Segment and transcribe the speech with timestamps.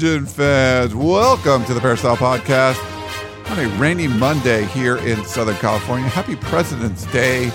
[0.00, 0.94] Trojan fans.
[0.94, 2.80] Welcome to the Peristyle Podcast
[3.50, 6.08] on a rainy Monday here in Southern California.
[6.08, 7.50] Happy President's Day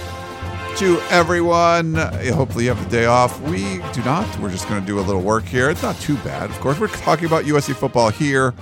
[0.75, 1.95] to everyone.
[1.95, 3.41] Hopefully, you have the day off.
[3.41, 4.39] We do not.
[4.39, 5.71] We're just going to do a little work here.
[5.71, 6.51] It's not too bad.
[6.51, 8.53] Of course, we're talking about USC football here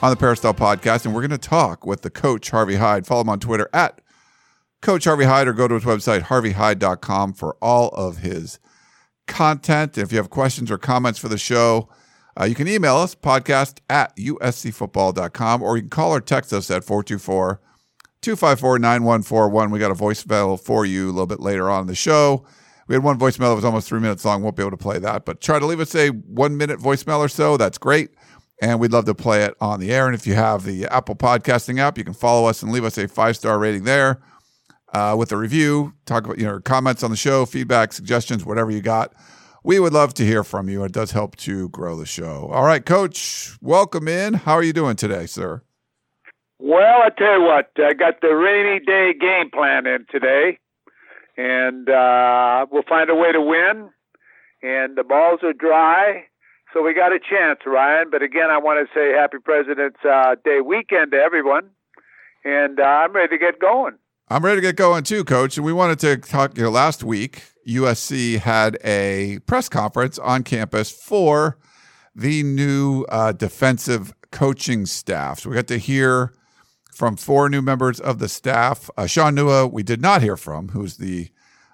[0.00, 3.06] on the Peristyle Podcast, and we're going to talk with the coach, Harvey Hyde.
[3.06, 4.00] Follow him on Twitter at
[4.80, 8.60] Coach Harvey Hyde or go to his website, harveyhyde.com, for all of his
[9.26, 9.98] content.
[9.98, 11.90] If you have questions or comments for the show,
[12.38, 16.70] uh, you can email us, podcast at uscfootball.com, or you can call or text us
[16.70, 17.60] at 424
[18.22, 19.70] 254 9141.
[19.70, 22.44] We got a voicemail for you a little bit later on in the show.
[22.88, 24.42] We had one voicemail that was almost three minutes long.
[24.42, 27.18] Won't be able to play that, but try to leave us a one minute voicemail
[27.18, 27.56] or so.
[27.56, 28.10] That's great.
[28.62, 30.06] And we'd love to play it on the air.
[30.06, 32.96] And if you have the Apple Podcasting app, you can follow us and leave us
[32.96, 34.20] a five star rating there
[34.92, 35.94] uh, with a review.
[36.06, 39.12] Talk about you know comments on the show, feedback, suggestions, whatever you got.
[39.66, 40.84] We would love to hear from you.
[40.84, 42.48] It does help to grow the show.
[42.52, 44.34] All right, Coach, welcome in.
[44.34, 45.60] How are you doing today, sir?
[46.60, 50.60] Well, I tell you what, I got the rainy day game plan in today,
[51.36, 53.90] and uh, we'll find a way to win.
[54.62, 56.26] And the balls are dry,
[56.72, 58.06] so we got a chance, Ryan.
[58.08, 61.70] But again, I want to say Happy President's uh, Day weekend to everyone,
[62.44, 63.94] and uh, I'm ready to get going.
[64.28, 65.56] I'm ready to get going too, Coach.
[65.56, 66.56] And we wanted to talk.
[66.56, 71.58] You know, last week USC had a press conference on campus for
[72.14, 75.40] the new uh, defensive coaching staff.
[75.40, 76.32] So we got to hear
[76.92, 78.88] from four new members of the staff.
[78.96, 81.28] Uh, Shaun Nua, we did not hear from, who's the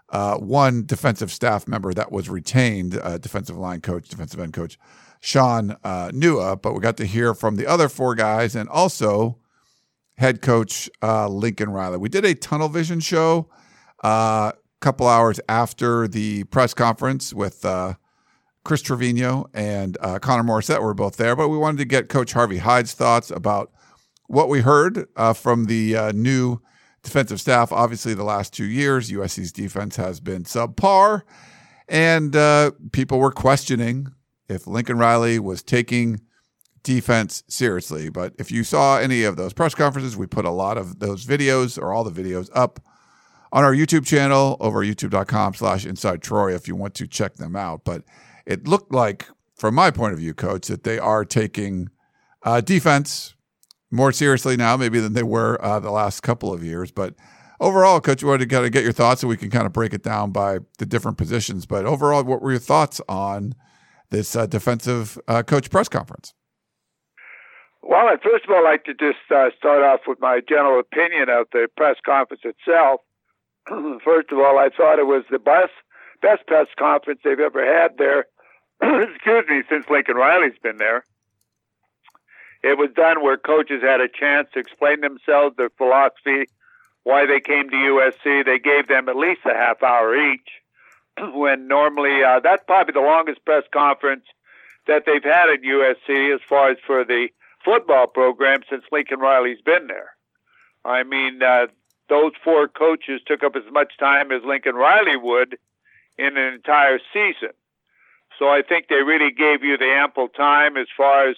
[0.08, 4.78] uh, one defensive staff member that was retained, uh, defensive line coach, defensive end coach,
[5.20, 6.60] Shaun uh, Nua.
[6.60, 9.38] But we got to hear from the other four guys and also
[10.16, 11.98] head coach uh, Lincoln Riley.
[11.98, 13.48] We did a tunnel vision show
[14.02, 14.52] uh,
[14.82, 17.94] couple hours after the press conference with uh,
[18.64, 22.32] Chris Trevino and uh, Connor Morrissette were both there, but we wanted to get Coach
[22.32, 23.72] Harvey Hyde's thoughts about
[24.26, 26.60] what we heard uh, from the uh, new
[27.02, 27.72] defensive staff.
[27.72, 31.22] Obviously, the last two years, USC's defense has been subpar,
[31.88, 34.08] and uh, people were questioning
[34.48, 36.20] if Lincoln Riley was taking
[36.82, 38.08] defense seriously.
[38.10, 41.24] But if you saw any of those press conferences, we put a lot of those
[41.24, 42.80] videos or all the videos up
[43.52, 47.54] on our YouTube channel over youtube.com slash inside Troy if you want to check them
[47.54, 47.84] out.
[47.84, 48.02] But
[48.46, 51.90] it looked like, from my point of view, coach, that they are taking
[52.42, 53.34] uh, defense
[53.90, 56.90] more seriously now, maybe than they were uh, the last couple of years.
[56.90, 57.14] But
[57.60, 59.72] overall, coach, we wanted to kind of get your thoughts so we can kind of
[59.72, 61.66] break it down by the different positions.
[61.66, 63.54] But overall, what were your thoughts on
[64.10, 66.32] this uh, defensive uh, coach press conference?
[67.82, 71.28] Well, I'd first of all like to just uh, start off with my general opinion
[71.28, 73.00] of the press conference itself.
[74.04, 75.72] first of all, I thought it was the best
[76.20, 78.26] best press conference they've ever had there.
[78.82, 81.04] excuse me, since Lincoln Riley's been there.
[82.62, 86.46] It was done where coaches had a chance to explain themselves, their philosophy,
[87.02, 88.44] why they came to USC.
[88.44, 90.48] They gave them at least a half hour each.
[91.34, 94.24] when normally uh, that's probably the longest press conference
[94.86, 97.28] that they've had at USC as far as for the
[97.64, 100.10] football program since Lincoln Riley's been there.
[100.84, 101.66] I mean, uh,
[102.12, 105.56] those four coaches took up as much time as Lincoln Riley would
[106.18, 107.54] in an entire season.
[108.38, 111.36] So I think they really gave you the ample time as far as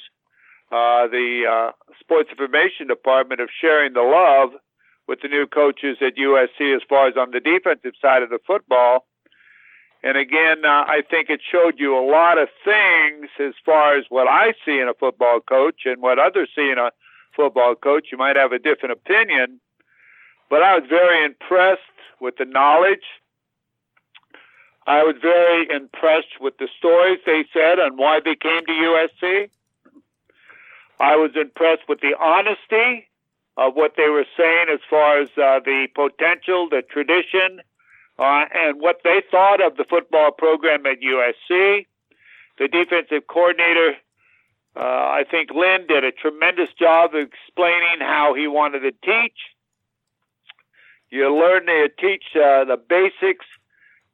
[0.72, 4.50] uh, the uh, sports information department of sharing the love
[5.06, 8.40] with the new coaches at USC as far as on the defensive side of the
[8.44, 9.06] football.
[10.02, 14.06] And again, uh, I think it showed you a lot of things as far as
[14.08, 16.90] what I see in a football coach and what others see in a
[17.36, 18.08] football coach.
[18.10, 19.60] You might have a different opinion,
[20.54, 21.80] but I was very impressed
[22.20, 23.02] with the knowledge.
[24.86, 29.50] I was very impressed with the stories they said on why they came to USC.
[31.00, 33.08] I was impressed with the honesty
[33.56, 37.60] of what they were saying as far as uh, the potential, the tradition,
[38.20, 41.84] uh, and what they thought of the football program at USC.
[42.60, 43.96] The defensive coordinator,
[44.76, 49.53] uh, I think Lynn did a tremendous job of explaining how he wanted to teach.
[51.10, 53.46] You learn to teach uh, the basics.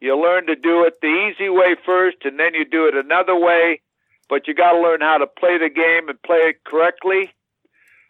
[0.01, 3.39] You learn to do it the easy way first, and then you do it another
[3.39, 3.81] way.
[4.29, 7.33] But you got to learn how to play the game and play it correctly.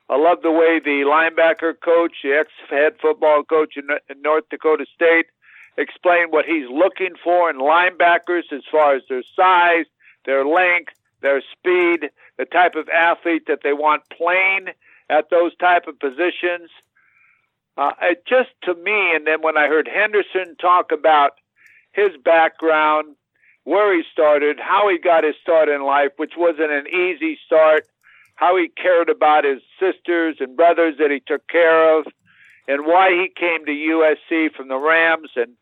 [0.09, 4.85] I love the way the linebacker coach, the ex-head football coach in, in North Dakota
[4.93, 5.27] State,
[5.79, 9.87] explained what he's looking for in linebackers as far as their size,
[10.27, 10.93] their length,
[11.23, 14.69] their speed, the type of athlete that they want playing
[15.09, 16.71] at those type of positions.
[17.77, 21.33] Uh, it just to me, and then when I heard Henderson talk about
[21.93, 23.17] his background,
[23.65, 27.87] where he started, how he got his start in life, which wasn't an easy start,
[28.35, 32.07] how he cared about his sisters and brothers that he took care of,
[32.67, 35.53] and why he came to USC from the Rams, and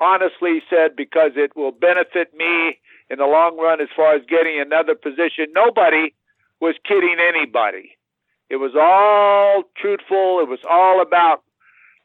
[0.00, 2.78] honestly said because it will benefit me
[3.08, 5.46] in the long run as far as getting another position.
[5.54, 6.14] Nobody
[6.60, 7.96] was kidding anybody.
[8.48, 10.40] It was all truthful.
[10.40, 11.42] It was all about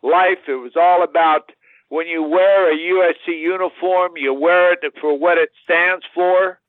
[0.04, 0.40] life.
[0.48, 1.52] It was all about
[1.90, 6.62] when you wear a USC uniform, you wear it for what it stands for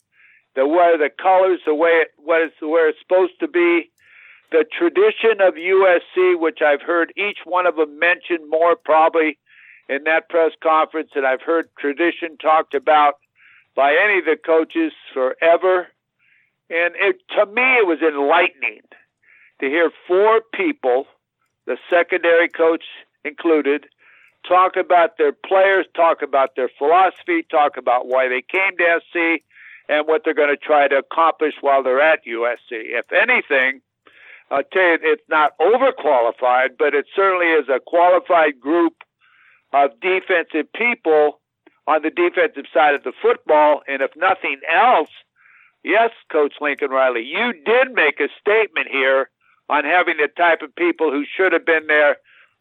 [0.54, 3.90] the way the colors, the way it, what it's where it's supposed to be.
[4.50, 9.38] The tradition of USC, which I've heard each one of them mention more probably
[9.88, 13.14] in that press conference, and I've heard tradition talked about
[13.74, 15.88] by any of the coaches forever.
[16.68, 18.82] And it, to me, it was enlightening
[19.60, 21.06] to hear four people,
[21.66, 22.84] the secondary coach
[23.24, 23.86] included,
[24.46, 29.42] talk about their players, talk about their philosophy, talk about why they came to SC,
[29.88, 32.56] and what they're going to try to accomplish while they're at USC.
[32.70, 33.80] If anything,
[34.50, 38.94] I'll tell you, it's not overqualified, but it certainly is a qualified group
[39.72, 41.40] of defensive people
[41.86, 43.82] on the defensive side of the football.
[43.88, 45.10] And if nothing else,
[45.82, 49.30] yes, Coach Lincoln Riley, you did make a statement here
[49.68, 52.16] on having the type of people who should have been there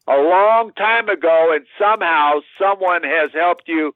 [0.08, 3.94] a long time ago, and somehow someone has helped you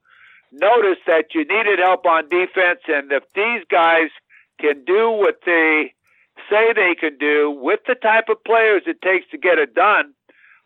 [0.52, 4.10] notice that you needed help on defense, and if these guys
[4.60, 5.94] can do what they
[6.50, 10.14] say they can do with the type of players it takes to get it done,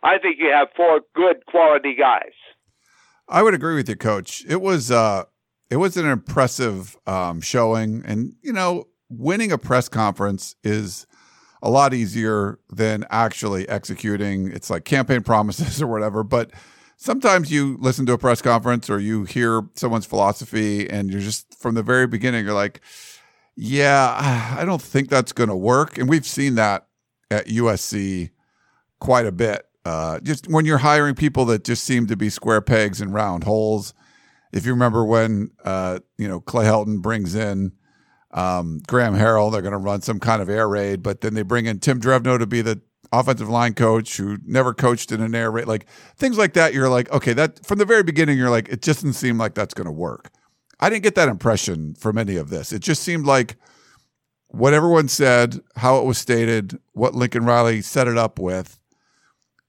[0.03, 2.33] I think you have four good quality guys.
[3.27, 4.43] I would agree with you, Coach.
[4.47, 5.25] It was uh,
[5.69, 11.05] it was an impressive um, showing, and you know, winning a press conference is
[11.61, 14.51] a lot easier than actually executing.
[14.51, 16.51] It's like campaign promises or whatever, but
[16.97, 21.57] sometimes you listen to a press conference or you hear someone's philosophy and you're just
[21.57, 22.81] from the very beginning you're like
[23.55, 25.97] yeah i don't think that's going to work.
[25.97, 26.87] And we've seen that
[27.31, 28.29] at usc
[28.99, 29.65] quite a bit.
[29.85, 33.45] Uh, just when you're hiring people that just seem to be square pegs and round
[33.45, 33.93] holes.
[34.51, 37.71] If you remember when uh, you know clay helton brings in
[38.31, 41.41] um, graham harrell they're going to run some kind of air raid but then they
[41.41, 42.79] bring in tim drevno to be the
[43.11, 46.73] offensive line coach who never coached in an air raid, like things like that.
[46.73, 49.55] You're like, okay, that from the very beginning, you're like, it just doesn't seem like
[49.55, 50.31] that's going to work.
[50.79, 52.71] I didn't get that impression from any of this.
[52.71, 53.57] It just seemed like
[54.47, 58.79] what everyone said, how it was stated, what Lincoln Riley set it up with,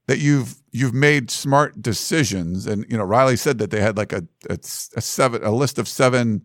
[0.07, 2.67] that you've you've made smart decisions.
[2.67, 5.79] And you know, Riley said that they had like a a, a seven a list
[5.79, 6.45] of seven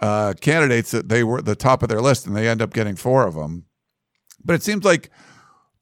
[0.00, 2.72] uh, candidates that they were at the top of their list, and they end up
[2.72, 3.64] getting four of them.
[4.44, 5.10] But it seems like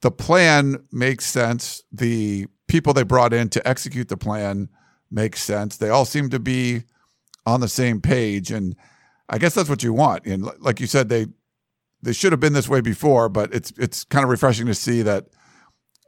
[0.00, 1.82] the plan makes sense.
[1.92, 4.68] The people they brought in to execute the plan
[5.10, 5.76] makes sense.
[5.76, 6.84] They all seem to be
[7.44, 8.76] on the same page, and
[9.28, 10.26] I guess that's what you want.
[10.26, 11.26] And like you said, they
[12.02, 15.02] they should have been this way before, but it's it's kind of refreshing to see
[15.02, 15.26] that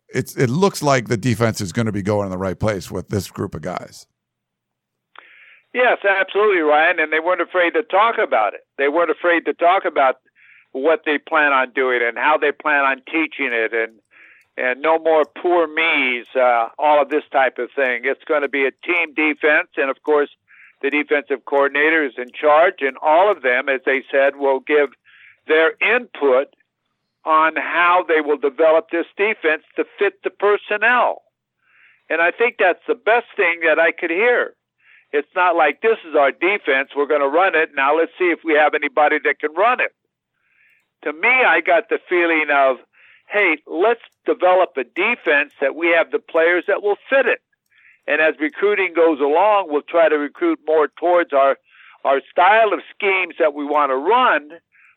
[0.08, 2.90] it's it looks like the defense is going to be going in the right place
[2.90, 4.06] with this group of guys.
[5.74, 7.00] Yes, absolutely, Ryan.
[7.00, 8.60] And they weren't afraid to talk about it.
[8.78, 10.16] They weren't afraid to talk about
[10.72, 13.98] what they plan on doing and how they plan on teaching it and
[14.58, 18.00] and no more poor me's, uh, all of this type of thing.
[18.02, 20.30] It's going to be a team defense, and of course,
[20.82, 24.88] the defensive coordinator is in charge, and all of them, as they said, will give
[25.46, 26.48] their input
[27.24, 31.22] on how they will develop this defense to fit the personnel.
[32.10, 34.54] And I think that's the best thing that I could hear.
[35.12, 37.70] It's not like this is our defense, we're going to run it.
[37.74, 39.92] Now let's see if we have anybody that can run it.
[41.04, 42.76] To me, I got the feeling of,
[43.28, 47.40] hey, let's develop a defense that we have the players that will fit it.
[48.06, 51.56] And as recruiting goes along, we'll try to recruit more towards our
[52.04, 54.50] our style of schemes that we want to run,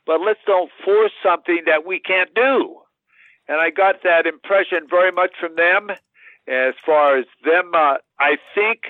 [0.06, 2.77] but let's don't force something that we can't do.
[3.48, 5.89] And I got that impression very much from them.
[6.48, 8.82] As far as them, uh, I think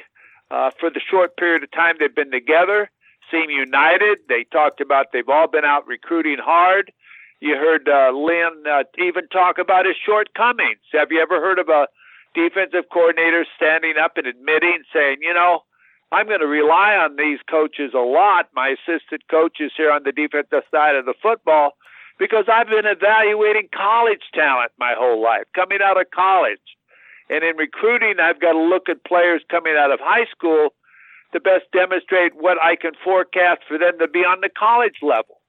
[0.51, 2.89] uh, for the short period of time they've been together,
[3.31, 4.19] seem united.
[4.27, 6.91] They talked about they've all been out recruiting hard.
[7.39, 10.81] You heard uh, Lynn uh, even talk about his shortcomings.
[10.91, 11.87] Have you ever heard of a
[12.35, 15.63] defensive coordinator standing up and admitting, saying, you know,
[16.11, 20.11] I'm going to rely on these coaches a lot, my assistant coaches here on the
[20.11, 21.71] defensive side of the football,
[22.19, 26.59] because I've been evaluating college talent my whole life, coming out of college.
[27.31, 30.75] And in recruiting, I've got to look at players coming out of high school
[31.31, 35.39] to best demonstrate what I can forecast for them to be on the college level.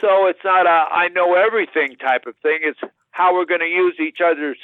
[0.00, 2.60] So it's not a I know everything type of thing.
[2.62, 2.78] It's
[3.10, 4.58] how we're going to use each other's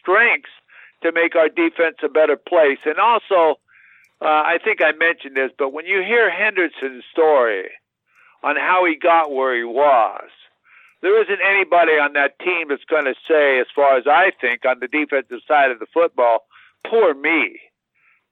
[0.00, 0.50] strengths
[1.02, 2.78] to make our defense a better place.
[2.86, 3.60] And also,
[4.20, 7.68] uh, I think I mentioned this, but when you hear Henderson's story
[8.42, 10.30] on how he got where he was,
[11.02, 14.64] there isn't anybody on that team that's going to say, as far as I think,
[14.64, 16.46] on the defensive side of the football,
[16.88, 17.60] poor me.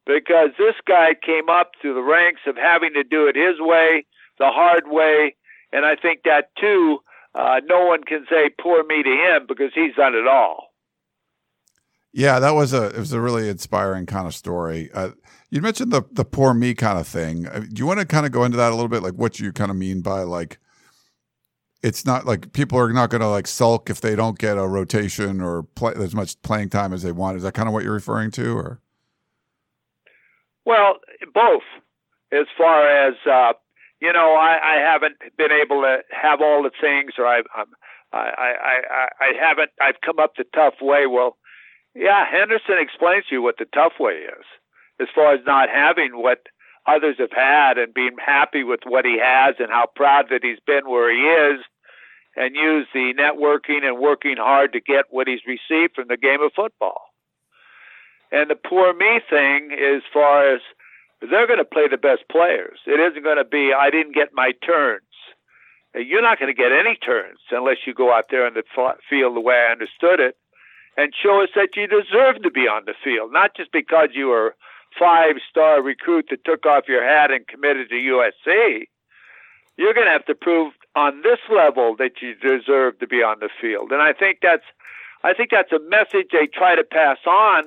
[0.07, 4.07] Because this guy came up through the ranks of having to do it his way,
[4.39, 5.37] the hard way,
[5.73, 6.99] and I think that too,
[7.35, 10.71] uh, no one can say poor me to him because he's done it all.
[12.13, 14.91] Yeah, that was a it was a really inspiring kind of story.
[14.93, 15.11] Uh,
[15.51, 17.47] you mentioned the the poor me kind of thing.
[17.47, 19.35] Uh, do you want to kind of go into that a little bit, like what
[19.35, 20.59] do you kind of mean by like
[21.83, 24.67] it's not like people are not going to like sulk if they don't get a
[24.67, 27.37] rotation or play as much playing time as they want.
[27.37, 28.81] Is that kind of what you're referring to, or?
[30.65, 30.99] Well,
[31.35, 31.63] both.
[32.33, 33.55] As far as uh,
[34.01, 37.67] you know, I, I haven't been able to have all the things, or I've, I'm,
[38.13, 38.55] I, I,
[38.91, 39.71] I, I haven't.
[39.81, 41.07] I've come up the tough way.
[41.07, 41.37] Well,
[41.95, 44.45] yeah, Henderson explains to you what the tough way is,
[45.01, 46.47] as far as not having what
[46.87, 50.61] others have had and being happy with what he has and how proud that he's
[50.67, 51.61] been where he is
[52.37, 56.41] and use the networking and working hard to get what he's received from the game
[56.43, 57.03] of football.
[58.33, 60.61] And the poor me thing, as far as
[61.21, 64.31] they're going to play the best players, it isn't going to be, I didn't get
[64.33, 65.03] my turns.
[65.95, 68.63] You're not going to get any turns unless you go out there on the
[69.09, 70.37] field the way I understood it
[70.97, 74.29] and show us that you deserve to be on the field, not just because you
[74.29, 74.55] were
[74.99, 78.85] five star recruit that took off your hat and committed to USC.
[79.77, 83.39] You're going to have to prove on this level that you deserve to be on
[83.41, 83.93] the field.
[83.93, 84.65] And I think that's
[85.23, 87.65] I think that's a message they try to pass on.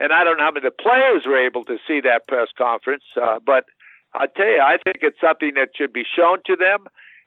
[0.00, 3.04] And I don't know how many the players were able to see that press conference,
[3.20, 3.66] uh, but
[4.14, 6.86] I tell you, I think it's something that should be shown to them.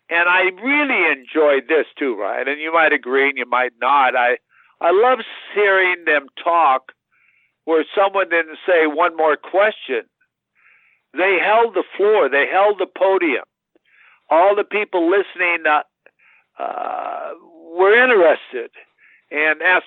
[0.10, 2.48] And I really enjoyed this too, right?
[2.48, 4.16] And you might agree, and you might not.
[4.16, 4.38] I
[4.82, 5.20] I love
[5.54, 6.92] hearing them talk
[7.66, 10.04] where someone didn't say one more question.
[11.14, 12.30] They held the floor.
[12.30, 13.46] They held the podium.
[14.30, 15.84] All the people listening uh,
[16.60, 17.32] uh,
[17.78, 18.72] were interested
[19.32, 19.86] and asked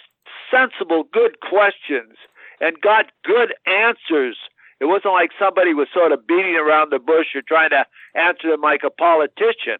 [0.50, 2.16] sensible, good questions
[2.60, 4.36] and got good answers.
[4.80, 8.50] It wasn't like somebody was sort of beating around the bush or trying to answer
[8.50, 9.78] them like a politician.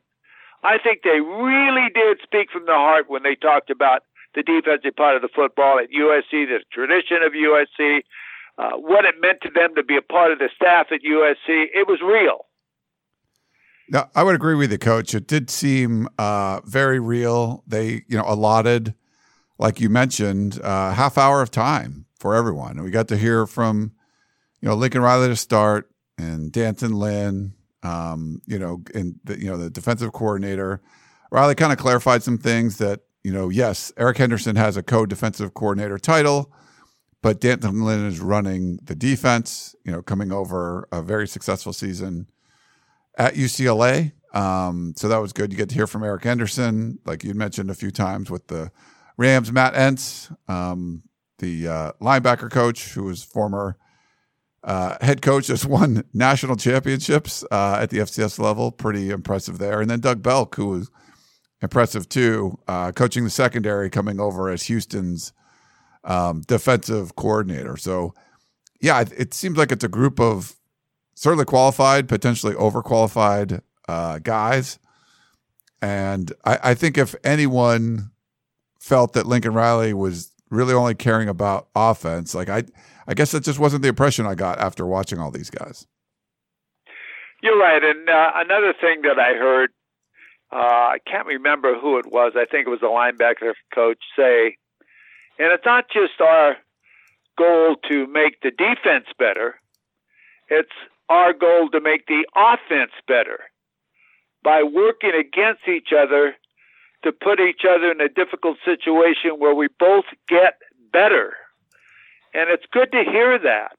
[0.63, 4.03] I think they really did speak from the heart when they talked about
[4.37, 8.03] the defensive part of the football at USC, the tradition of USC,
[8.59, 11.67] uh, what it meant to them to be a part of the staff at USC.
[11.75, 12.47] It was real.
[13.89, 15.15] Now, I would agree with you, Coach.
[15.15, 17.63] It did seem uh, very real.
[17.67, 18.95] They, you know, allotted,
[19.59, 22.73] like you mentioned, uh, half hour of time for everyone.
[22.73, 23.93] And we got to hear from,
[24.61, 29.47] you know, Lincoln Riley to start and D'Anton Lynn, um, you know, and the, you
[29.47, 30.81] know the defensive coordinator.
[31.31, 35.53] Riley kind of clarified some things that you know, yes, Eric Henderson has a co-defensive
[35.53, 36.53] coordinator title,
[37.23, 39.75] but D'Anton Lynn is running the defense.
[39.85, 42.29] You know, coming over a very successful season
[43.19, 44.13] at UCLA.
[44.33, 45.51] Um, so that was good.
[45.51, 48.71] You get to hear from Eric Henderson, like you mentioned a few times with the
[49.17, 51.03] Rams, Matt Entz, um,
[51.39, 53.77] the uh, linebacker coach, who was former
[54.63, 58.71] uh, head coach has won national championships uh, at the FCS level.
[58.71, 59.81] Pretty impressive there.
[59.81, 60.93] And then Doug Belk, who was
[61.63, 65.33] impressive too, uh, coaching the secondary, coming over as Houston's
[66.05, 67.77] um, defensive coordinator.
[67.77, 68.15] So,
[68.81, 70.55] yeah, it, it, seems like it's a group of
[71.15, 74.79] certainly qualified, potentially overqualified uh, guys.
[75.83, 78.11] And I, I think if anyone
[78.79, 82.65] felt that Lincoln Riley was really only caring about offense, like I,
[83.09, 85.87] I guess that just wasn't the impression I got after watching all these guys.
[87.43, 87.83] You're right.
[87.83, 89.71] And uh, another thing that I heard,
[90.53, 92.33] uh, I can't remember who it was.
[92.37, 94.57] I think it was the linebacker coach say,
[95.39, 96.57] and it's not just our
[97.37, 99.57] goal to make the defense better,
[100.49, 100.73] it's
[101.09, 103.41] our goal to make the offense better
[104.43, 106.35] by working against each other
[107.03, 110.55] to put each other in a difficult situation where we both get
[110.93, 111.35] better.
[112.33, 113.77] And it's good to hear that,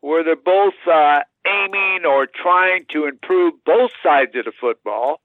[0.00, 5.20] where they're both uh, aiming or trying to improve both sides of the football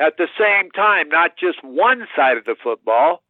[0.00, 3.22] at the same time, not just one side of the football.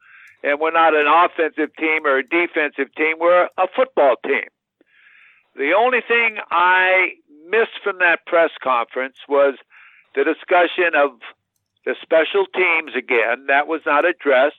[0.43, 4.49] And we're not an offensive team or a defensive team, we're a football team.
[5.55, 7.15] The only thing I
[7.51, 9.57] missed from that press conference was
[10.15, 11.11] the discussion of
[11.85, 13.47] the special teams again.
[13.49, 14.57] That was not addressed.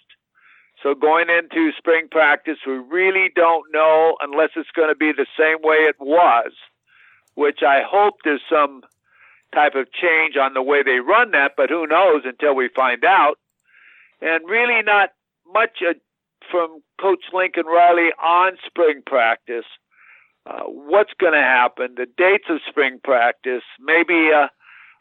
[0.84, 5.28] So going into spring practice, we really don't know unless it's going to be the
[5.40, 6.52] same way it was,
[7.36, 8.82] which I hope there's some
[9.54, 13.04] type of change on the way they run that, but who knows until we find
[13.04, 13.36] out.
[14.22, 15.10] And really not
[15.52, 15.94] much uh,
[16.50, 19.66] from Coach Lincoln Riley on spring practice.
[20.46, 21.96] Uh, what's going to happen?
[21.96, 24.48] The dates of spring practice, maybe uh,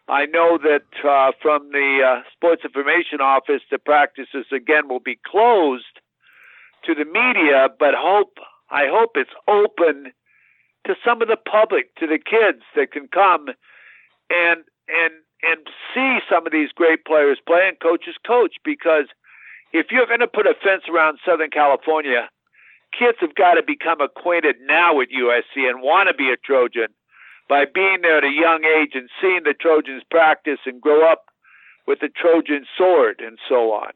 [0.08, 5.18] I know that uh, from the uh, Sports Information Office, the practices again will be
[5.24, 6.00] closed
[6.84, 8.38] to the media, but hope
[8.70, 10.12] I hope it's open
[10.86, 13.48] to some of the public, to the kids that can come
[14.30, 18.56] and and and see some of these great players play and coaches coach.
[18.64, 19.06] Because
[19.72, 22.28] if you're going to put a fence around Southern California,
[22.96, 26.92] kids have got to become acquainted now with USC and want to be a Trojan
[27.48, 31.24] by being there at a young age and seeing the Trojans practice and grow up
[31.86, 33.92] with the Trojan sword and so on.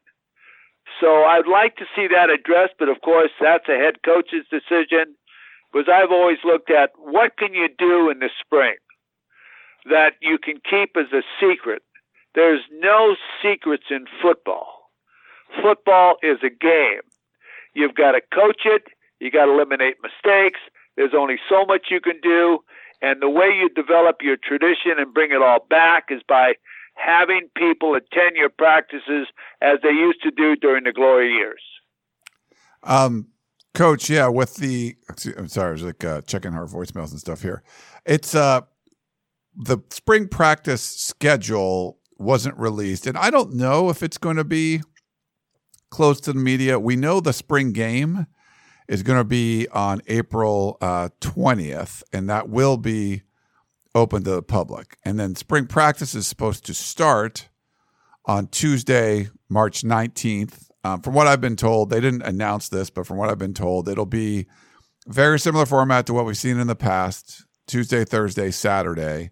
[1.01, 5.15] So I'd like to see that addressed, but of course that's a head coach's decision.
[5.73, 8.77] Because I've always looked at what can you do in the spring
[9.87, 11.83] that you can keep as a secret.
[12.35, 14.91] There's no secrets in football.
[15.63, 17.03] Football is a game.
[17.75, 18.85] You've got to coach it.
[19.21, 20.61] You got to eliminate mistakes.
[20.97, 22.61] There's only so much you can do.
[23.03, 26.55] And the way you develop your tradition and bring it all back is by
[26.95, 29.27] having people attend your practices
[29.61, 31.61] as they used to do during the glory years.
[32.83, 33.29] Um,
[33.75, 34.97] Coach, yeah, with the
[35.37, 37.65] I'm sorry, I was like uh, checking our voicemails and stuff here.
[38.07, 38.61] It's uh
[39.57, 44.81] the spring practice schedule wasn't released, and I don't know if it's going to be
[45.91, 46.79] close to the media.
[46.79, 48.27] We know the spring game
[48.89, 53.23] is going to be on April uh, 20th, and that will be
[53.95, 54.97] open to the public.
[55.05, 57.49] And then spring practice is supposed to start
[58.27, 60.69] on Tuesday, March 19th.
[60.83, 63.55] Um, from what I've been told, they didn't announce this, but from what I've been
[63.55, 64.47] told, it'll be
[65.07, 69.31] very similar format to what we've seen in the past Tuesday, Thursday, Saturday.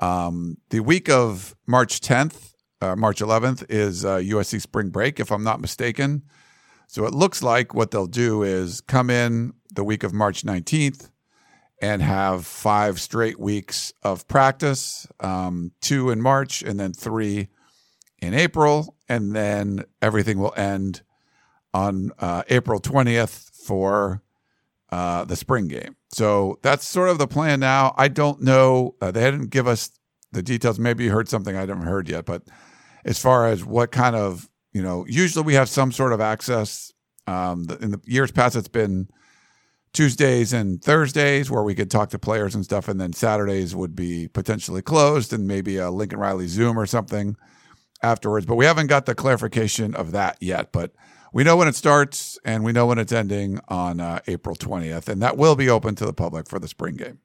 [0.00, 5.30] Um, the week of March 10th, uh, March 11th is uh, USC spring break, if
[5.30, 6.22] I'm not mistaken.
[6.88, 11.10] So it looks like what they'll do is come in the week of March 19th
[11.80, 17.48] and have five straight weeks of practice, um, two in March and then three
[18.20, 18.96] in April.
[19.08, 21.02] And then everything will end
[21.72, 24.22] on uh, April 20th for
[24.92, 25.96] uh, the spring game.
[26.12, 27.94] So that's sort of the plan now.
[27.96, 28.96] I don't know.
[29.00, 29.90] Uh, they didn't give us
[30.32, 30.78] the details.
[30.78, 32.42] Maybe you heard something I haven't heard yet, but
[33.04, 36.92] as far as what kind of you know, usually we have some sort of access.
[37.26, 39.08] Um, in the years past, it's been
[39.92, 43.96] Tuesdays and Thursdays where we could talk to players and stuff, and then Saturdays would
[43.96, 47.36] be potentially closed and maybe a Lincoln Riley Zoom or something
[48.02, 48.46] afterwards.
[48.46, 50.72] But we haven't got the clarification of that yet.
[50.72, 50.92] But
[51.32, 55.08] we know when it starts and we know when it's ending on uh, April 20th,
[55.08, 57.18] and that will be open to the public for the spring game.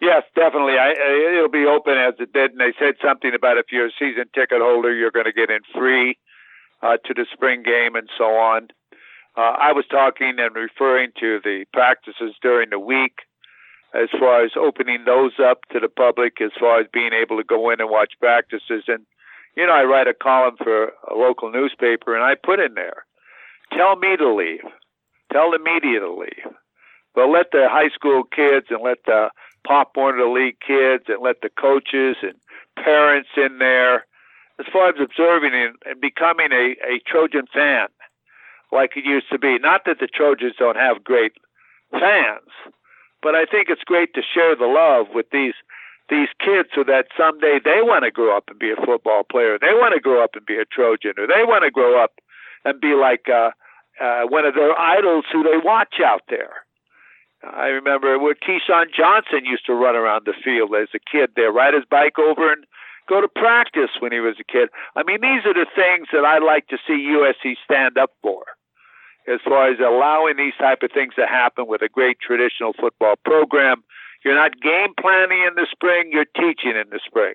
[0.00, 0.74] Yes, definitely.
[0.78, 0.94] I,
[1.34, 4.26] it'll be open as it did, and they said something about if you're a season
[4.32, 6.16] ticket holder, you're going to get in free
[6.82, 8.68] uh, to the spring game and so on.
[9.36, 13.18] Uh, I was talking and referring to the practices during the week
[13.94, 17.44] as far as opening those up to the public, as far as being able to
[17.44, 18.84] go in and watch practices.
[18.86, 19.06] And,
[19.58, 23.04] you know, I write a column for a local newspaper, and I put in there,
[23.76, 24.64] tell me to leave,
[25.32, 26.54] tell the media to leave
[27.18, 29.30] but let the high school kids and let the
[29.66, 32.34] Pop Warner League kids and let the coaches and
[32.76, 34.06] parents in there,
[34.60, 37.88] as far as observing and, and becoming a, a Trojan fan
[38.70, 39.58] like it used to be.
[39.58, 41.32] Not that the Trojans don't have great
[41.90, 42.54] fans,
[43.20, 45.54] but I think it's great to share the love with these
[46.08, 49.58] these kids so that someday they want to grow up and be a football player.
[49.60, 52.12] They want to grow up and be a Trojan, or they want to grow up
[52.64, 53.50] and be like uh,
[54.00, 56.64] uh, one of their idols who they watch out there.
[57.42, 61.52] I remember where Keyshawn Johnson used to run around the field as a kid there,
[61.52, 62.64] ride his bike over and
[63.08, 64.68] go to practice when he was a kid.
[64.96, 68.42] I mean, these are the things that I like to see USC stand up for
[69.28, 73.14] as far as allowing these type of things to happen with a great traditional football
[73.24, 73.84] program.
[74.28, 77.32] You're not game planning in the spring, you're teaching in the spring.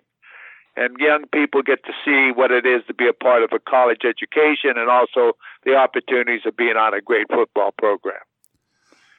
[0.76, 3.58] And young people get to see what it is to be a part of a
[3.58, 8.22] college education and also the opportunities of being on a great football program.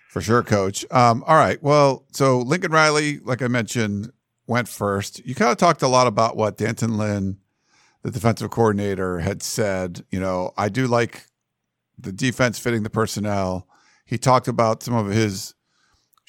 [0.08, 0.86] For sure, coach.
[0.92, 1.60] Um, all right.
[1.64, 4.12] Well, so Lincoln Riley, like I mentioned,
[4.46, 5.26] went first.
[5.26, 7.38] You kind of talked a lot about what D'Anton Lynn,
[8.02, 10.04] the defensive coordinator, had said.
[10.12, 11.26] You know, I do like
[11.98, 13.66] the defense fitting the personnel.
[14.04, 15.56] He talked about some of his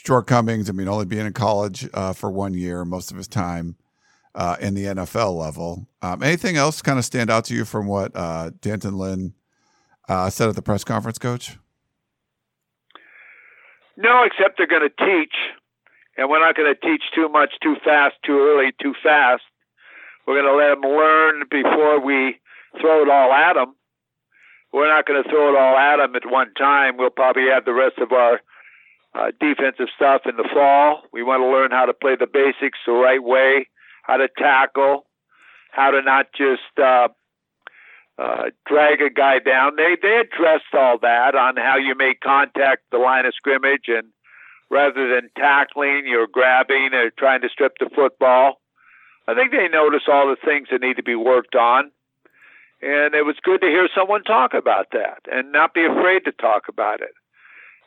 [0.06, 0.70] shortcomings.
[0.70, 3.76] I mean, only being in college uh, for one year, most of his time
[4.34, 5.88] uh, in the NFL level.
[6.02, 9.34] Um, anything else kind of stand out to you from what uh, D'Anton Lynn
[10.08, 11.58] uh, said at the press conference, Coach?
[13.98, 15.34] No, except they're going to teach,
[16.18, 19.44] and we're not going to teach too much, too fast, too early, too fast.
[20.28, 22.40] We're going to let them learn before we
[22.82, 23.76] throw it all at them
[24.76, 26.98] we're not going to throw it all at them at one time.
[26.98, 28.42] We'll probably have the rest of our
[29.16, 31.04] uh, defensive stuff in the fall.
[31.14, 33.68] We want to learn how to play the basics the right way,
[34.04, 35.06] how to tackle,
[35.72, 37.08] how to not just uh,
[38.18, 39.76] uh, drag a guy down.
[39.76, 44.10] They they addressed all that on how you make contact the line of scrimmage and
[44.70, 48.62] rather than tackling, you're grabbing or trying to strip the football.
[49.28, 51.92] I think they notice all the things that need to be worked on.
[52.82, 56.32] And it was good to hear someone talk about that and not be afraid to
[56.32, 57.14] talk about it.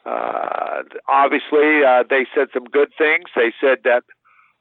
[0.04, 3.24] Uh, obviously, uh, they said some good things.
[3.34, 4.04] They said that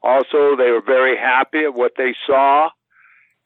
[0.01, 2.69] also they were very happy at what they saw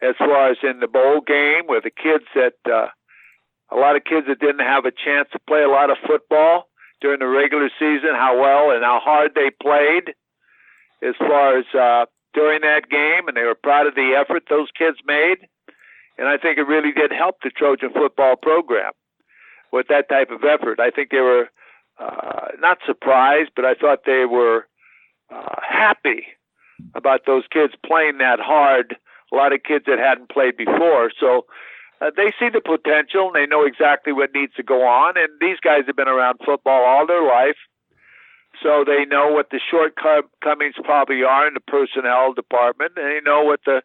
[0.01, 2.87] as far as in the bowl game where the kids that uh,
[3.71, 6.67] a lot of kids that didn't have a chance to play a lot of football
[6.99, 10.13] during the regular season, how well and how hard they played
[11.01, 14.69] as far as uh, during that game, and they were proud of the effort those
[14.77, 15.37] kids made.
[16.17, 18.91] And I think it really did help the Trojan football program
[19.71, 20.79] with that type of effort.
[20.79, 21.49] I think they were
[22.01, 24.67] uh, not surprised, but I thought they were
[25.29, 26.23] uh, happy
[26.95, 28.95] about those kids playing that hard.
[29.31, 31.11] A lot of kids that hadn't played before.
[31.17, 31.45] So
[32.01, 35.15] uh, they see the potential and they know exactly what needs to go on.
[35.15, 37.55] And these guys have been around football all their life.
[38.61, 43.43] So they know what the shortcomings probably are in the personnel department, and they know
[43.43, 43.81] what the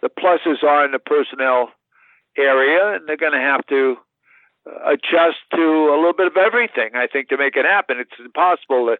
[0.00, 1.70] the pluses are in the personnel
[2.36, 3.96] area, and they're going to have to
[4.84, 7.98] adjust to a little bit of everything, I think, to make it happen.
[7.98, 8.98] It's impossible to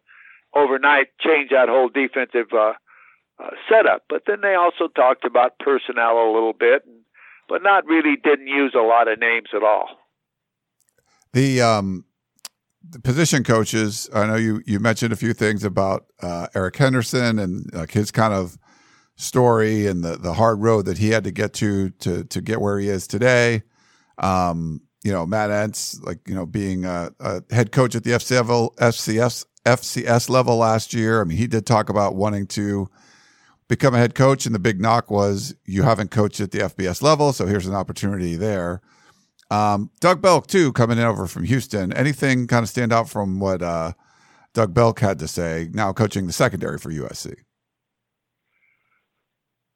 [0.54, 2.72] overnight change that whole defensive uh,
[3.42, 4.04] uh, setup.
[4.08, 6.82] But then they also talked about personnel a little bit,
[7.48, 9.88] but not really didn't use a lot of names at all.
[11.32, 12.04] The um,
[12.88, 14.08] the position coaches.
[14.14, 18.10] I know you you mentioned a few things about uh, Eric Henderson and like his
[18.10, 18.58] kind of
[19.16, 22.60] story and the the hard road that he had to get to to to get
[22.60, 23.62] where he is today.
[24.16, 28.10] Um, you know, Matt Entz, like you know, being a, a head coach at the
[28.10, 31.20] FCS FCS level last year.
[31.20, 32.88] I mean, he did talk about wanting to
[33.68, 37.02] become a head coach, and the big knock was you haven't coached at the FBS
[37.02, 38.80] level, so here's an opportunity there.
[39.50, 41.92] Um, Doug Belk too, coming in over from Houston.
[41.92, 43.92] Anything kind of stand out from what uh,
[44.52, 45.68] Doug Belk had to say?
[45.72, 47.34] Now coaching the secondary for USC.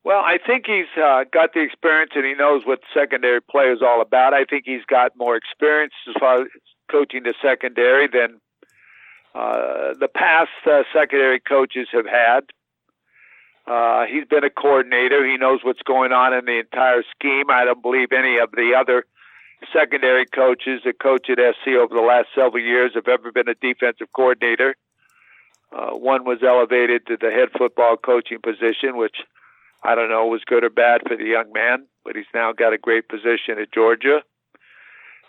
[0.04, 3.82] Well, I think he's uh, got the experience and he knows what secondary play is
[3.82, 4.34] all about.
[4.34, 6.48] I think he's got more experience as far as
[6.90, 8.40] coaching the secondary than
[9.34, 12.40] uh, the past uh, secondary coaches have had.
[13.64, 15.24] Uh, he's been a coordinator.
[15.24, 17.48] He knows what's going on in the entire scheme.
[17.48, 19.04] I don't believe any of the other
[19.72, 23.54] secondary coaches that coach at SC over the last several years have ever been a
[23.54, 24.74] defensive coordinator.
[25.70, 29.18] Uh, one was elevated to the head football coaching position, which
[29.84, 32.72] I don't know was good or bad for the young man, but he's now got
[32.72, 34.22] a great position at Georgia.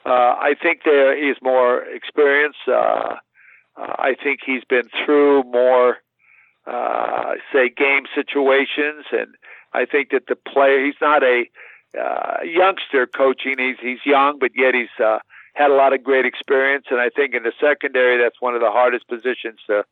[0.06, 2.58] Uh, I think there is more experience.
[2.68, 3.16] Uh,
[3.76, 5.98] uh, I think he's been through more,
[6.68, 9.34] uh, say, game situations, and
[9.74, 11.46] I think that the player he's not a
[12.00, 13.56] uh, youngster coaching.
[13.58, 15.20] He's he's young, but yet he's uh,
[15.54, 18.62] had a lot of great experience, and I think in the secondary that's one of
[18.62, 19.86] the hardest positions to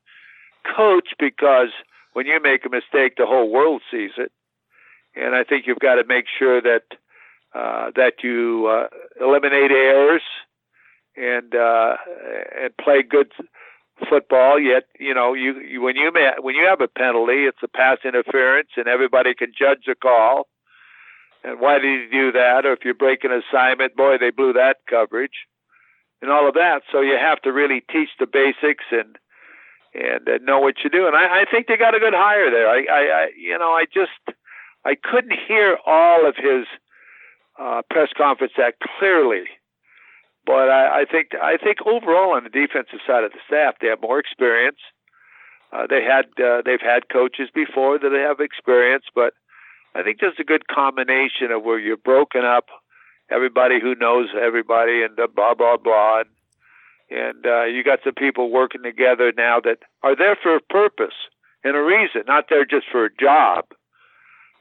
[0.75, 1.69] coach because
[2.13, 4.31] when you make a mistake, the whole world sees it,
[5.15, 6.83] and I think you've got to make sure that
[7.53, 8.87] uh, that you uh,
[9.23, 10.21] eliminate errors
[11.15, 11.95] and uh,
[12.59, 13.31] and play good
[14.09, 14.59] football.
[14.59, 17.67] Yet you know you, you when you ma- when you have a penalty, it's a
[17.67, 20.47] pass interference, and everybody can judge the call.
[21.43, 22.65] And why did he do that?
[22.65, 25.47] Or if you break an assignment, boy, they blew that coverage,
[26.21, 26.83] and all of that.
[26.91, 29.17] So you have to really teach the basics and
[29.93, 31.07] and uh, know what you do.
[31.07, 32.69] And I, I think they got a good hire there.
[32.69, 34.37] I, I, I you know, I just
[34.85, 36.65] I couldn't hear all of his
[37.59, 39.43] uh, press conference that clearly.
[40.45, 43.87] But I, I think I think overall on the defensive side of the staff, they
[43.87, 44.79] have more experience.
[45.71, 49.33] Uh, they had uh, they've had coaches before that they have experience, but
[49.93, 52.65] I think there's a good combination of where you're broken up,
[53.29, 56.29] everybody who knows everybody, and blah blah blah, and,
[57.11, 61.15] and uh, you got some people working together now that are there for a purpose
[61.63, 63.65] and a reason, not there just for a job,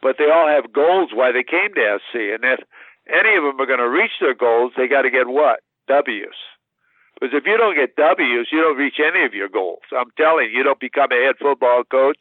[0.03, 2.61] but they all have goals why they came to SC, and if
[3.09, 5.61] any of them are going to reach their goals, they got to get what?
[5.89, 6.37] W's.
[7.21, 9.85] Because if you don't get W's, you don't reach any of your goals.
[9.93, 12.19] I'm telling you, you don't become a head football coach,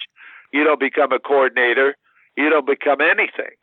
[0.52, 1.96] you don't become a coordinator,
[2.36, 3.56] you don't become anything.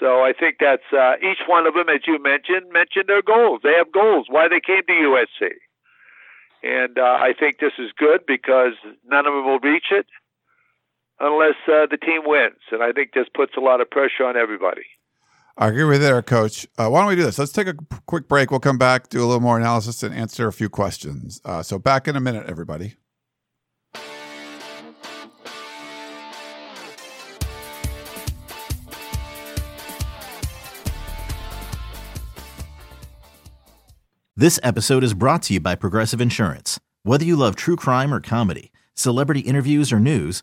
[0.00, 3.60] So I think that's uh, each one of them, as you mentioned, mentioned their goals.
[3.62, 4.26] They have goals.
[4.28, 5.54] Why they came to USC,
[6.64, 8.72] and uh, I think this is good because
[9.06, 10.06] none of them will reach it
[11.24, 14.36] unless uh, the team wins, and I think this puts a lot of pressure on
[14.36, 14.84] everybody.
[15.56, 16.66] I agree with you there, Coach.
[16.76, 17.38] Uh, why don't we do this?
[17.38, 17.74] Let's take a
[18.06, 18.50] quick break.
[18.50, 21.40] We'll come back, do a little more analysis, and answer a few questions.
[21.44, 22.96] Uh, so, back in a minute, everybody.
[34.36, 36.80] This episode is brought to you by Progressive Insurance.
[37.04, 40.42] Whether you love true crime or comedy, celebrity interviews or news,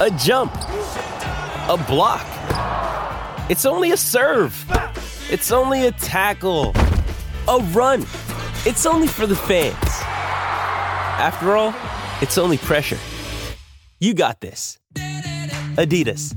[0.00, 0.54] a jump
[1.70, 2.26] a block.
[3.48, 4.52] It's only a serve.
[5.30, 6.72] It's only a tackle.
[7.46, 8.02] A run.
[8.66, 9.76] It's only for the fans.
[11.20, 11.72] After all,
[12.20, 12.98] it's only pressure.
[14.00, 14.78] You got this.
[15.76, 16.34] Adidas.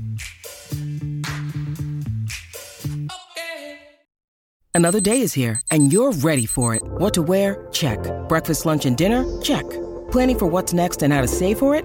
[4.72, 6.82] Another day is here, and you're ready for it.
[6.84, 7.68] What to wear?
[7.72, 7.98] Check.
[8.28, 9.24] Breakfast, lunch, and dinner?
[9.40, 9.64] Check.
[10.12, 11.84] Planning for what's next and how to save for it?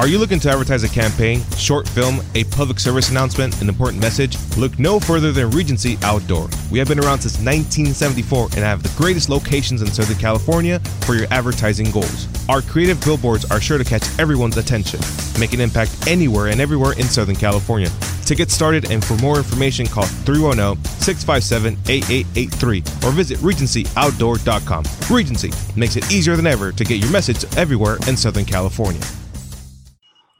[0.00, 4.00] Are you looking to advertise a campaign, short film, a public service announcement, an important
[4.00, 4.38] message?
[4.56, 6.48] Look no further than Regency Outdoor.
[6.70, 11.16] We have been around since 1974 and have the greatest locations in Southern California for
[11.16, 12.28] your advertising goals.
[12.48, 15.00] Our creative billboards are sure to catch everyone's attention,
[15.38, 17.90] make an impact anywhere and everywhere in Southern California.
[18.24, 24.84] To get started and for more information, call 310 657 8883 or visit RegencyOutdoor.com.
[25.14, 29.02] Regency makes it easier than ever to get your message everywhere in Southern California.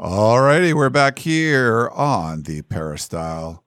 [0.02, 3.62] All righty, we're back here on the Peristyle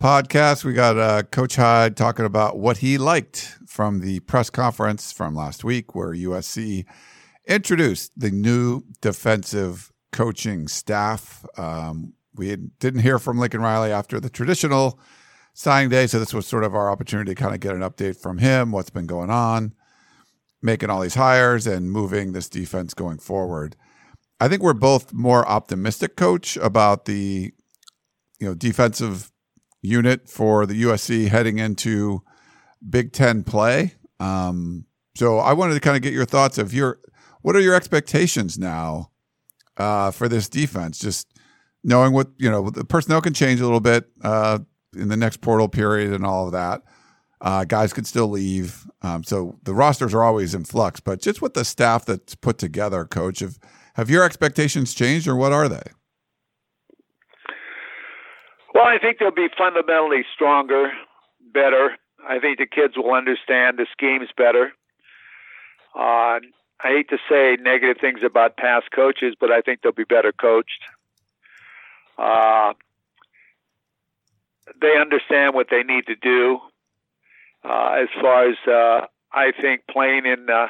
[0.00, 0.62] podcast.
[0.62, 5.34] We got uh, Coach Hyde talking about what he liked from the press conference from
[5.34, 6.84] last week, where USC
[7.48, 11.44] introduced the new defensive coaching staff.
[11.58, 15.00] Um, we didn't hear from Lincoln Riley after the traditional
[15.54, 18.16] signing day, so this was sort of our opportunity to kind of get an update
[18.16, 19.74] from him, what's been going on,
[20.62, 23.74] making all these hires, and moving this defense going forward.
[24.40, 27.52] I think we're both more optimistic, coach, about the
[28.40, 29.30] you know defensive
[29.82, 32.22] unit for the USC heading into
[32.88, 33.94] Big Ten play.
[34.18, 37.00] Um, so I wanted to kind of get your thoughts of your
[37.42, 39.10] what are your expectations now
[39.76, 40.98] uh, for this defense?
[40.98, 41.28] Just
[41.82, 44.58] knowing what you know, the personnel can change a little bit uh,
[44.96, 46.82] in the next portal period and all of that.
[47.40, 50.98] Uh, guys could still leave, um, so the rosters are always in flux.
[50.98, 53.58] But just with the staff that's put together, coach, of
[53.94, 55.82] Have your expectations changed, or what are they?
[58.74, 60.90] Well, I think they'll be fundamentally stronger,
[61.52, 61.96] better.
[62.28, 64.72] I think the kids will understand the schemes better.
[65.94, 66.40] Uh,
[66.80, 70.32] I hate to say negative things about past coaches, but I think they'll be better
[70.32, 70.82] coached.
[72.18, 72.72] Uh,
[74.80, 76.58] they understand what they need to do.
[77.62, 80.66] Uh, as far as uh, I think playing in uh,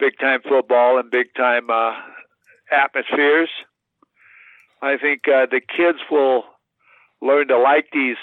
[0.00, 1.92] big time football and big time uh,
[2.72, 3.50] atmospheres,
[4.80, 6.44] I think uh, the kids will
[7.20, 8.16] learn to like these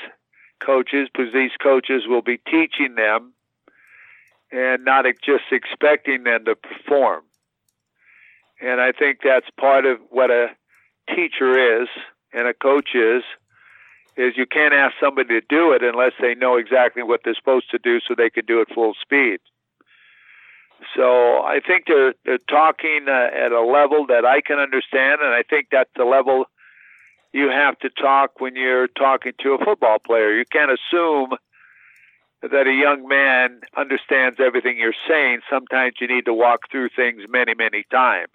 [0.59, 3.33] coaches because these coaches will be teaching them
[4.51, 7.23] and not just expecting them to perform.
[8.61, 10.47] And I think that's part of what a
[11.15, 11.87] teacher is
[12.33, 13.23] and a coach is
[14.17, 17.71] is you can't ask somebody to do it unless they know exactly what they're supposed
[17.71, 19.39] to do so they can do it full speed.
[20.95, 25.33] So I think they're they're talking uh, at a level that I can understand, and
[25.33, 26.45] I think that's the level
[27.31, 30.35] you have to talk when you're talking to a football player.
[30.37, 31.31] You can't assume
[32.41, 35.41] that a young man understands everything you're saying.
[35.49, 38.31] Sometimes you need to walk through things many, many times.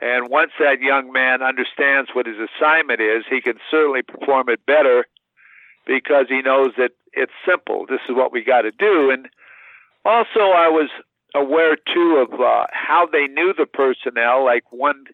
[0.00, 4.64] And once that young man understands what his assignment is, he can certainly perform it
[4.66, 5.06] better
[5.86, 7.86] because he knows that it's simple.
[7.88, 9.10] This is what we got to do.
[9.10, 9.28] And
[10.06, 10.88] also, I was
[11.34, 14.44] aware too of uh, how they knew the personnel.
[14.44, 15.04] Like one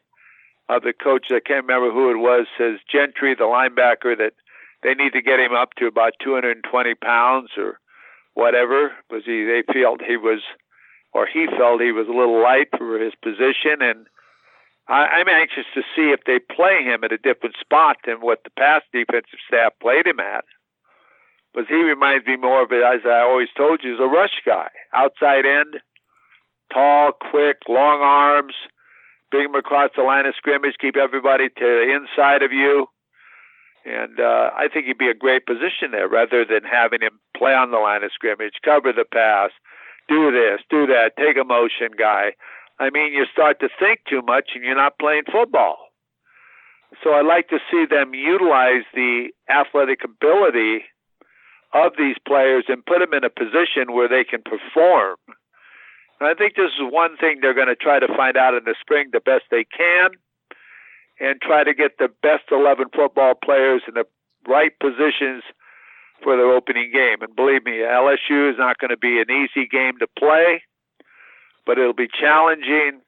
[0.68, 4.34] of the coaches, I can't remember who it was, says Gentry, the linebacker, that
[4.82, 7.78] they need to get him up to about 220 pounds or
[8.34, 10.40] whatever, because he they felt he was,
[11.12, 14.06] or he felt he was a little light for his position, and
[14.88, 18.40] I, I'm anxious to see if they play him at a different spot than what
[18.44, 20.44] the past defensive staff played him at.
[21.52, 24.40] Because he reminds me more of it, as I always told you, as a rush
[24.46, 25.80] guy, outside end,
[26.72, 28.54] tall, quick, long arms,
[29.30, 32.86] bring him across the line of scrimmage, keep everybody to the inside of you.
[33.84, 37.52] And uh, I think he'd be a great position there rather than having him play
[37.52, 39.50] on the line of scrimmage, cover the pass,
[40.08, 42.32] do this, do that, take a motion guy.
[42.78, 45.78] I mean, you start to think too much and you're not playing football.
[47.02, 50.84] So I like to see them utilize the athletic ability
[51.72, 55.16] of these players and put them in a position where they can perform.
[56.20, 58.64] And I think this is one thing they're going to try to find out in
[58.64, 60.10] the spring the best they can
[61.18, 64.04] and try to get the best 11 football players in the
[64.46, 65.42] right positions
[66.22, 67.22] for their opening game.
[67.22, 70.62] And believe me, LSU is not going to be an easy game to play,
[71.66, 73.00] but it'll be challenging.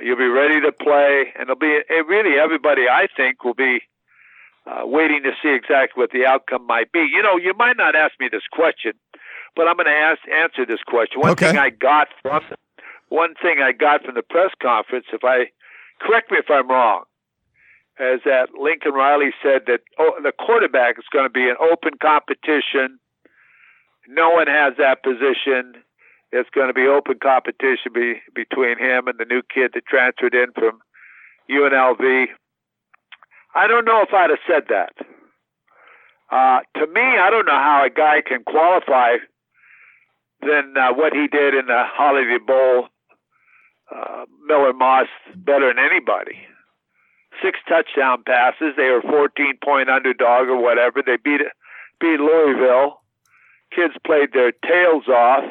[0.00, 2.88] You'll be ready to play, and it'll be it really everybody.
[2.88, 3.80] I think will be
[4.66, 7.00] uh, waiting to see exactly what the outcome might be.
[7.00, 8.92] You know, you might not ask me this question,
[9.56, 11.20] but I'm going to ask answer this question.
[11.20, 11.48] One Okay.
[11.48, 12.42] thing I got from
[13.08, 15.50] one thing I got from the press conference, if I
[16.00, 17.04] correct me if I'm wrong,
[17.98, 21.94] is that Lincoln Riley said that oh, the quarterback is going to be an open
[22.00, 22.98] competition.
[24.08, 25.74] No one has that position.
[26.32, 30.34] It's going to be open competition be, between him and the new kid that transferred
[30.34, 30.78] in from
[31.50, 32.26] UNLV.
[33.54, 34.92] I don't know if I'd have said that.
[36.30, 39.16] Uh, to me, I don't know how a guy can qualify
[40.40, 42.88] than uh, what he did in the Holiday Bowl.
[43.90, 46.38] Uh, Miller Moss better than anybody.
[47.42, 48.74] Six touchdown passes.
[48.76, 51.02] They were 14 point underdog or whatever.
[51.04, 51.40] They beat
[52.00, 53.00] beat Louisville.
[53.74, 55.44] Kids played their tails off.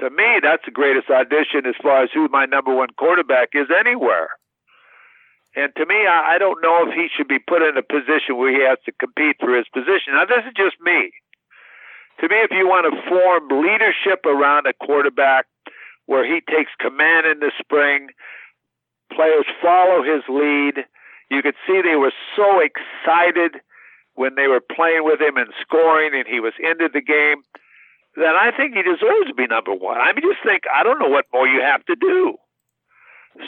[0.00, 3.68] To me, that's the greatest audition as far as who my number one quarterback is
[3.70, 4.30] anywhere.
[5.54, 8.38] And to me, I, I don't know if he should be put in a position
[8.38, 10.16] where he has to compete for his position.
[10.16, 11.12] Now, this is just me.
[12.20, 15.46] To me, if you want to form leadership around a quarterback
[16.06, 18.08] where he takes command in the spring,
[19.12, 20.84] players follow his lead.
[21.30, 23.60] You could see they were so excited
[24.14, 27.42] when they were playing with him and scoring, and he was into the game.
[28.16, 29.98] Then I think he deserves to be number one.
[29.98, 32.36] I mean, just think, I don't know what more you have to do.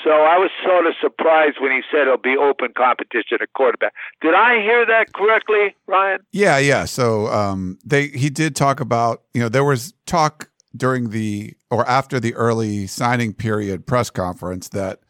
[0.03, 3.93] So I was sort of surprised when he said it'll be open competition at quarterback.
[4.23, 6.21] Did I hear that correctly, Ryan?
[6.33, 6.87] Yeah, yeah.
[6.87, 11.87] So um, they he did talk about you know there was talk during the or
[11.89, 15.01] after the early signing period press conference that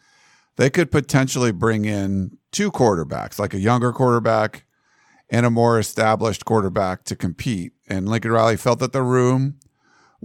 [0.57, 4.65] they could potentially bring in two quarterbacks, like a younger quarterback
[5.31, 7.73] and a more established quarterback to compete.
[7.89, 9.59] And Lincoln Riley felt that the room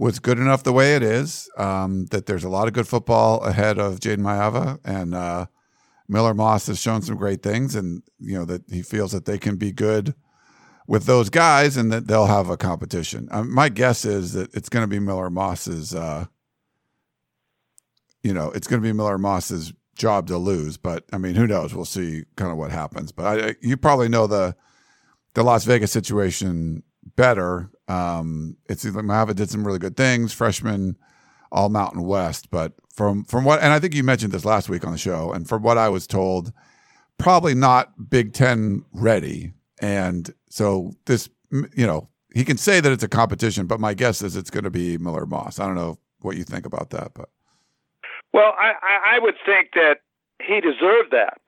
[0.00, 1.50] was good enough the way it is.
[1.58, 5.46] Um, that there's a lot of good football ahead of Jayden Maiava and uh,
[6.08, 9.38] Miller Moss has shown some great things, and you know that he feels that they
[9.38, 10.14] can be good
[10.88, 13.28] with those guys, and that they'll have a competition.
[13.30, 15.94] Um, my guess is that it's going to be Miller Moss's.
[15.94, 16.24] Uh,
[18.22, 20.78] you know, it's going to be Miller Moss's job to lose.
[20.78, 21.74] But I mean, who knows?
[21.74, 23.12] We'll see kind of what happens.
[23.12, 24.56] But I, you probably know the
[25.34, 26.84] the Las Vegas situation
[27.16, 27.70] better.
[27.90, 30.96] Um, it's like Maiava did some really good things, freshman,
[31.50, 32.50] all Mountain West.
[32.50, 35.32] But from from what, and I think you mentioned this last week on the show,
[35.32, 36.52] and from what I was told,
[37.18, 39.52] probably not Big Ten ready.
[39.80, 44.22] And so this, you know, he can say that it's a competition, but my guess
[44.22, 45.58] is it's going to be Miller Moss.
[45.58, 47.30] I don't know what you think about that, but
[48.32, 50.02] well, I, I would think that
[50.40, 51.40] he deserved that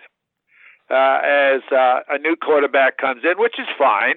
[0.90, 4.16] uh, as uh, a new quarterback comes in, which is fine.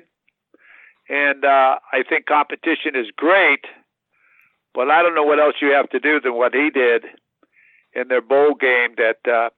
[1.10, 3.66] And uh, I think competition is great,
[4.74, 7.06] but I don't know what else you have to do than what he did
[7.94, 8.96] in their bowl game.
[8.98, 9.50] That uh,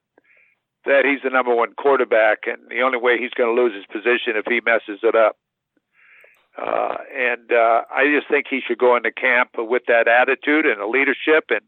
[0.86, 3.86] that he's the number one quarterback, and the only way he's going to lose his
[3.86, 5.38] position if he messes it up.
[6.58, 10.82] Uh, and uh, I just think he should go into camp with that attitude and
[10.82, 11.62] a leadership and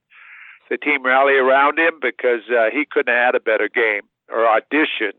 [0.70, 4.48] the team rally around him because uh, he couldn't have had a better game or
[4.48, 5.14] audition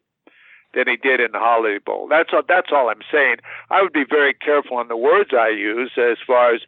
[0.75, 2.07] than he did in the Holiday Bowl.
[2.09, 2.43] That's all.
[2.47, 3.37] That's all I'm saying.
[3.71, 6.61] I would be very careful on the words I use as far as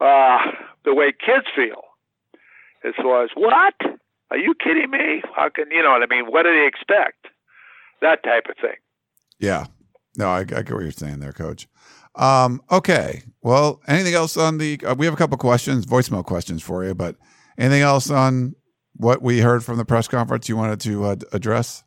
[0.00, 0.38] uh,
[0.84, 1.82] the way kids feel.
[2.84, 3.74] As far as what?
[4.30, 5.22] Are you kidding me?
[5.34, 6.26] How can you know what I mean?
[6.26, 7.28] What do they expect?
[8.00, 8.76] That type of thing.
[9.38, 9.66] Yeah.
[10.16, 11.68] No, I, I get what you're saying there, Coach.
[12.14, 13.22] Um, okay.
[13.42, 14.80] Well, anything else on the?
[14.84, 17.16] Uh, we have a couple questions, voicemail questions for you, but
[17.58, 18.54] anything else on
[18.94, 21.84] what we heard from the press conference you wanted to uh, address?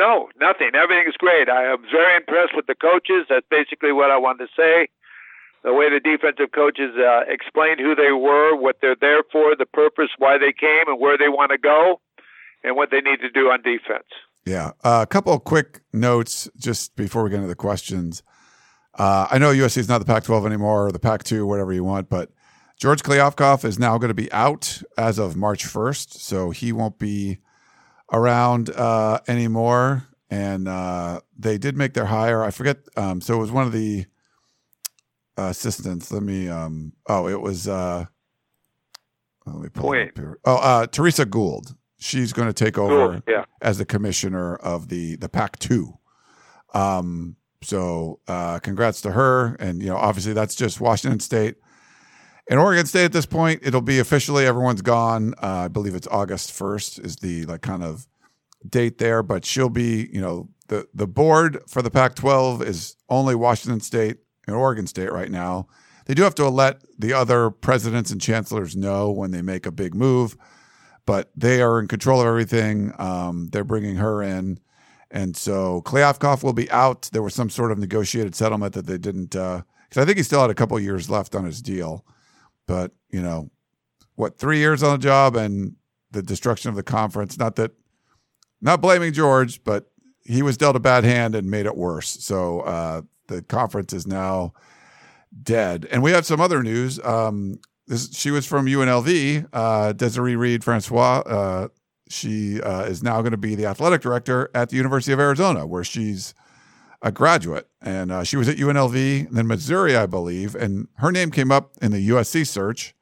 [0.00, 0.70] No, nothing.
[0.74, 1.50] Everything is great.
[1.50, 3.26] I am very impressed with the coaches.
[3.28, 4.88] That's basically what I wanted to say.
[5.62, 9.66] The way the defensive coaches uh, explained who they were, what they're there for, the
[9.66, 12.00] purpose, why they came, and where they want to go,
[12.64, 14.08] and what they need to do on defense.
[14.46, 14.70] Yeah.
[14.82, 18.22] Uh, a couple of quick notes just before we get into the questions.
[18.94, 21.74] Uh, I know USC is not the Pac 12 anymore, or the Pac 2, whatever
[21.74, 22.30] you want, but
[22.78, 26.14] George Kliavkoff is now going to be out as of March 1st.
[26.14, 27.40] So he won't be
[28.12, 30.06] around uh, anymore.
[30.30, 32.44] And uh, they did make their hire.
[32.44, 32.78] I forget.
[32.96, 34.06] Um, so it was one of the
[35.36, 36.12] assistants.
[36.12, 36.48] Let me.
[36.48, 37.66] Um, oh, it was.
[37.66, 38.06] Uh,
[39.46, 40.02] let me pull Wait.
[40.02, 40.38] it up here.
[40.44, 43.44] Oh, uh, Teresa Gould she's going to take over yeah.
[43.62, 45.98] as the commissioner of the the Pac two.
[46.74, 51.56] Um, so uh, congrats to her, and you know obviously that's just Washington State.
[52.50, 55.34] In Oregon State at this point, it'll be officially everyone's gone.
[55.42, 58.06] Uh, I believe it's August first is the like kind of
[58.68, 63.34] date there, but she'll be you know the the board for the Pac-12 is only
[63.34, 65.68] Washington State and Oregon State right now.
[66.04, 69.72] They do have to let the other presidents and chancellors know when they make a
[69.72, 70.36] big move
[71.10, 72.92] but they are in control of everything.
[72.98, 74.60] Um, they're bringing her in.
[75.10, 77.10] And so Kliavkoff will be out.
[77.12, 79.64] There was some sort of negotiated settlement that they didn't, because
[79.96, 82.04] uh, I think he still had a couple years left on his deal.
[82.70, 83.50] But, you know,
[84.14, 85.74] what, three years on the job and
[86.12, 87.36] the destruction of the conference.
[87.36, 87.72] Not that,
[88.60, 89.90] not blaming George, but
[90.22, 92.08] he was dealt a bad hand and made it worse.
[92.24, 94.52] So uh, the conference is now
[95.42, 95.88] dead.
[95.90, 97.00] And we have some other news.
[97.04, 97.58] Um,
[97.88, 99.48] this, she was from UNLV.
[99.52, 101.22] Uh, Desiree Reed Francois.
[101.26, 101.68] Uh,
[102.08, 105.66] she uh, is now going to be the athletic director at the University of Arizona,
[105.66, 106.34] where she's
[107.02, 107.68] a graduate.
[107.80, 110.54] And uh, she was at UNLV, and then Missouri, I believe.
[110.54, 112.94] And her name came up in the USC search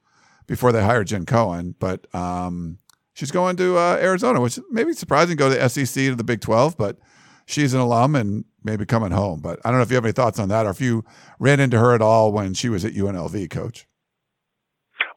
[0.46, 1.74] before they hired Jen Cohen.
[1.78, 2.78] But um,
[3.12, 5.36] she's going to uh, Arizona, which may be surprising.
[5.36, 6.98] Go to SEC to the Big Twelve, but
[7.46, 9.40] she's an alum and maybe coming home.
[9.40, 11.04] But I don't know if you have any thoughts on that, or if you
[11.38, 13.86] ran into her at all when she was at UNLV, Coach.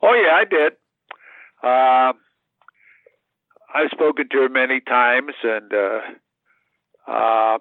[0.02, 0.74] Oh yeah, I did.
[1.64, 2.14] Uh,
[3.74, 7.58] I've spoken to her many times, and uh, uh,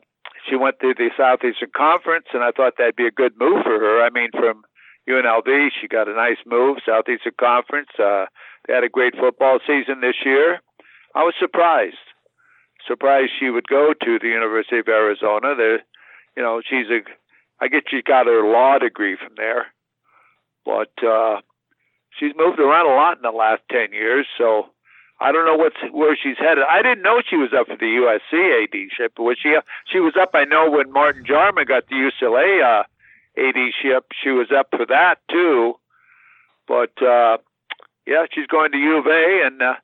[0.48, 3.78] she went to the Southeastern Conference, and I thought that'd be a good move for
[3.78, 4.02] her.
[4.02, 4.62] I mean, from
[5.08, 6.78] UNLV, she got a nice move.
[6.84, 7.88] Southeastern Conference.
[7.98, 8.26] Uh,
[8.66, 10.60] they had a great football season this year.
[11.14, 11.96] I was surprised.
[12.86, 15.54] Surprised she would go to the University of Arizona.
[15.56, 15.80] There,
[16.36, 17.00] you know, she's a.
[17.62, 19.66] I guess she got her law degree from there,
[20.64, 21.40] but uh,
[22.18, 24.70] she's moved around a lot in the last ten years, so
[25.20, 26.64] I don't know what's where she's headed.
[26.68, 29.54] I didn't know she was up for the USC AD-ship, but was she
[29.86, 30.30] she was up?
[30.32, 32.84] I know when Martin Jarmond got the UCLA uh,
[33.36, 35.74] AD-ship, she was up for that too.
[36.66, 37.38] But uh,
[38.06, 39.74] yeah, she's going to U of A, and uh,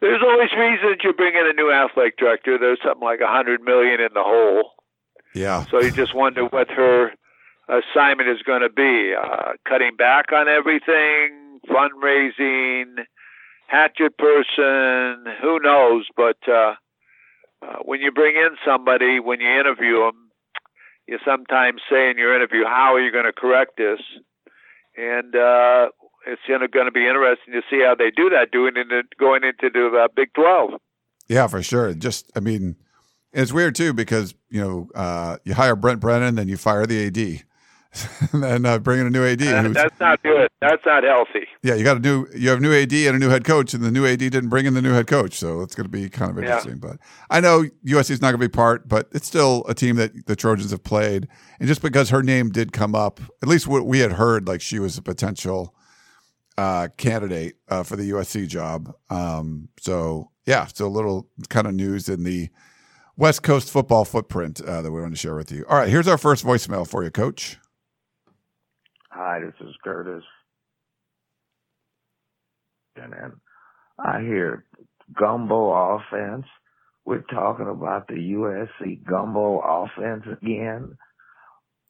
[0.00, 2.58] there's always reasons you bring in a new athletic director.
[2.58, 4.72] There's something like a hundred million in the hole.
[5.34, 5.64] Yeah.
[5.70, 7.12] So you just wonder what her
[7.68, 13.04] assignment is going to be uh, cutting back on everything, fundraising,
[13.68, 16.06] hatchet person, who knows?
[16.16, 16.74] But uh,
[17.62, 20.30] uh, when you bring in somebody, when you interview them,
[21.06, 24.00] you sometimes say in your interview, "How are you going to correct this?"
[24.96, 25.88] And uh,
[26.26, 29.70] it's going to be interesting to see how they do that doing into going into
[29.72, 30.72] the uh, Big Twelve.
[31.28, 31.92] Yeah, for sure.
[31.92, 32.76] Just, I mean,
[33.32, 37.06] it's weird too because you know uh, you hire Brent Brennan, then you fire the
[37.06, 37.44] AD,
[38.32, 39.42] and then uh, bring in a new AD.
[39.42, 40.48] Uh, that's not good.
[40.60, 41.46] That's not healthy.
[41.62, 43.72] Yeah, you got a new, you have a new AD and a new head coach,
[43.74, 45.90] and the new AD didn't bring in the new head coach, so it's going to
[45.90, 46.72] be kind of interesting.
[46.82, 46.90] Yeah.
[46.90, 46.98] But
[47.30, 50.26] I know USC is not going to be part, but it's still a team that
[50.26, 51.28] the Trojans have played,
[51.58, 54.60] and just because her name did come up, at least what we had heard, like
[54.60, 55.74] she was a potential
[56.58, 58.92] uh, candidate uh, for the USC job.
[59.08, 62.50] Um, so yeah, so a little kind of news in the
[63.16, 65.64] West Coast football footprint uh, that we want to share with you.
[65.68, 67.58] All right, here's our first voicemail for you, Coach.
[69.20, 70.22] Hi, this is Curtis.
[72.94, 73.12] And
[73.98, 74.64] I hear
[75.18, 76.46] gumbo offense.
[77.04, 80.96] We're talking about the USC gumbo offense again.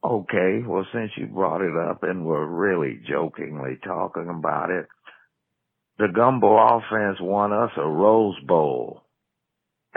[0.03, 4.87] Okay, well, since you brought it up and we're really jokingly talking about it,
[5.99, 9.03] the Gumbo offense won us a Rose Bowl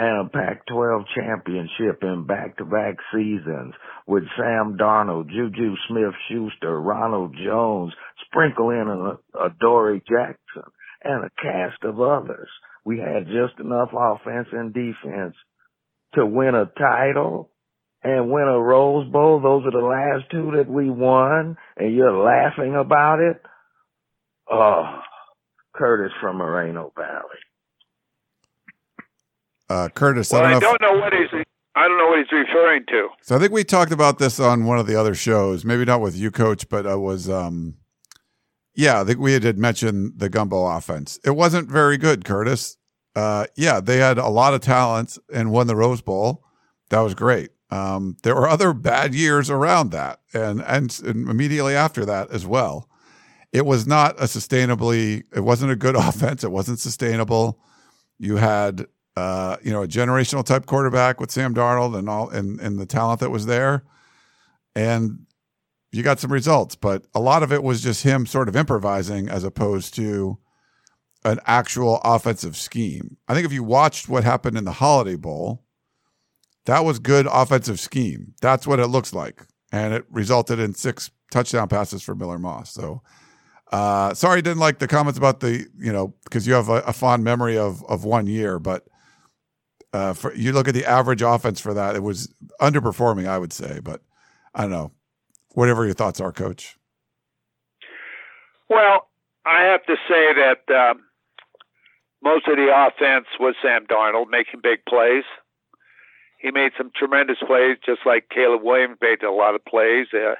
[0.01, 3.75] and a Pac-12 championship in back-to-back seasons
[4.07, 7.93] with Sam Darnold, Juju Smith-Schuster, Ronald Jones,
[8.25, 10.71] sprinkle in a, a Dory Jackson,
[11.03, 12.49] and a cast of others.
[12.83, 15.35] We had just enough offense and defense
[16.15, 17.51] to win a title
[18.01, 19.39] and win a Rose Bowl.
[19.39, 23.39] Those are the last two that we won, and you're laughing about it.
[24.49, 24.99] Oh,
[25.75, 27.37] Curtis from Moreno Valley.
[29.71, 31.45] Uh, Curtis, well, I don't, I know, don't know what he's.
[31.73, 33.07] I don't know what he's referring to.
[33.21, 36.01] So I think we talked about this on one of the other shows, maybe not
[36.01, 37.29] with you, Coach, but it was.
[37.29, 37.75] Um,
[38.75, 41.19] yeah, I think we had mentioned the gumbo offense.
[41.23, 42.77] It wasn't very good, Curtis.
[43.15, 46.43] Uh, yeah, they had a lot of talent and won the Rose Bowl.
[46.89, 47.51] That was great.
[47.69, 52.45] Um, there were other bad years around that, and, and and immediately after that as
[52.45, 52.89] well
[53.53, 57.59] it was not a sustainably it wasn't a good offense it wasn't sustainable
[58.17, 58.85] you had
[59.15, 62.85] uh, you know a generational type quarterback with Sam Darnold and all and, and the
[62.85, 63.83] talent that was there.
[64.75, 65.25] And
[65.91, 69.27] you got some results but a lot of it was just him sort of improvising
[69.27, 70.37] as opposed to
[71.25, 73.17] an actual offensive scheme.
[73.27, 75.63] I think if you watched what happened in the holiday bowl
[76.65, 78.33] that was good offensive scheme.
[78.41, 79.45] That's what it looks like.
[79.71, 82.71] And it resulted in six touchdown passes for Miller Moss.
[82.71, 83.01] So
[83.71, 86.93] uh, sorry, didn't like the comments about the you know because you have a, a,
[86.93, 88.85] fond memory of of one year, but
[89.93, 93.53] uh, for you look at the average offense for that, it was underperforming, I would
[93.53, 93.79] say.
[93.81, 94.01] But
[94.53, 94.91] I don't know.
[95.53, 96.77] Whatever your thoughts are, Coach.
[98.69, 99.09] Well,
[99.45, 101.01] I have to say that um,
[102.23, 105.25] most of the offense was Sam Darnold making big plays.
[106.37, 110.07] He made some tremendous plays, just like Caleb Williams made a lot of plays.
[110.13, 110.35] Uh,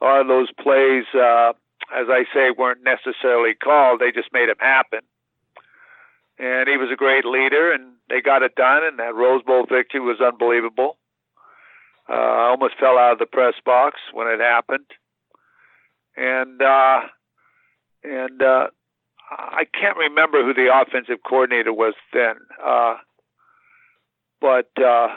[0.00, 1.04] a lot of those plays.
[1.14, 1.52] Uh,
[1.94, 4.00] as I say, weren't necessarily called.
[4.00, 5.00] They just made them happen.
[6.38, 8.84] And he was a great leader, and they got it done.
[8.84, 10.98] And that Rose Bowl victory was unbelievable.
[12.08, 14.86] Uh, I almost fell out of the press box when it happened.
[16.16, 17.00] And uh,
[18.04, 18.68] and uh,
[19.30, 22.36] I can't remember who the offensive coordinator was then.
[22.64, 22.96] Uh,
[24.40, 25.08] but uh,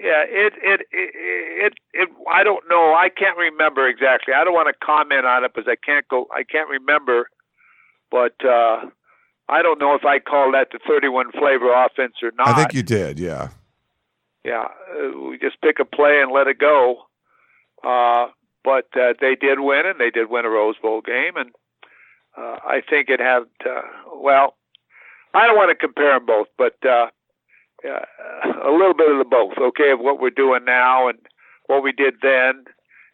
[0.00, 2.94] yeah, it, it it it it I don't know.
[2.94, 4.34] I can't remember exactly.
[4.34, 6.26] I don't want to comment on it because I can't go.
[6.34, 7.28] I can't remember.
[8.10, 8.86] But uh,
[9.50, 12.48] I don't know if I call that the 31 flavor offense or not.
[12.48, 13.18] I think you did.
[13.18, 13.48] Yeah.
[14.44, 17.02] Yeah, uh, we just pick a play and let it go.
[17.84, 18.28] Uh,
[18.64, 21.50] but uh, they did win, and they did win a Rose Bowl game, and
[22.38, 23.42] uh, I think it had.
[23.64, 23.82] Uh,
[24.16, 24.54] well,
[25.34, 26.76] I don't want to compare them both, but.
[26.84, 27.06] Uh,
[27.82, 28.04] uh,
[28.64, 31.18] a little bit of the both, okay, of what we're doing now and
[31.66, 32.64] what we did then,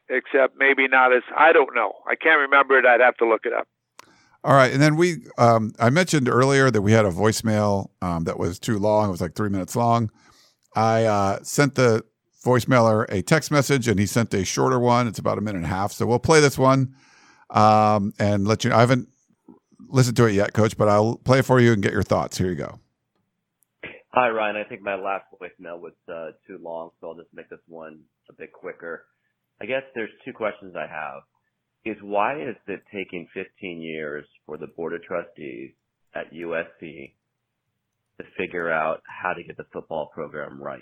[0.09, 1.93] except maybe not as I don't know.
[2.09, 2.87] I can't remember it.
[2.87, 3.69] I'd have to look it up.
[4.47, 8.23] All right, and then we um, I mentioned earlier that we had a voicemail um,
[8.25, 9.09] that was too long.
[9.09, 10.09] It was like three minutes long.
[10.77, 12.05] I uh, sent the
[12.45, 15.09] voicemailer a text message, and he sent a shorter one.
[15.09, 15.91] It's about a minute and a half.
[15.91, 16.95] So we'll play this one
[17.51, 18.73] um, and let you.
[18.73, 19.09] I haven't
[19.89, 22.39] listened to it yet, Coach, but I'll play it for you and get your thoughts.
[22.39, 22.79] Here you go.
[24.15, 24.55] Hi, Ryan.
[24.55, 27.99] I think my last voicemail was uh, too long, so I'll just make this one
[28.31, 29.07] a bit quicker.
[29.61, 31.23] I guess there's two questions I have.
[31.87, 35.71] Is why is it taking 15 years for the Board of Trustees
[36.15, 37.15] at USC
[38.19, 40.81] to figure out how to get the football program right?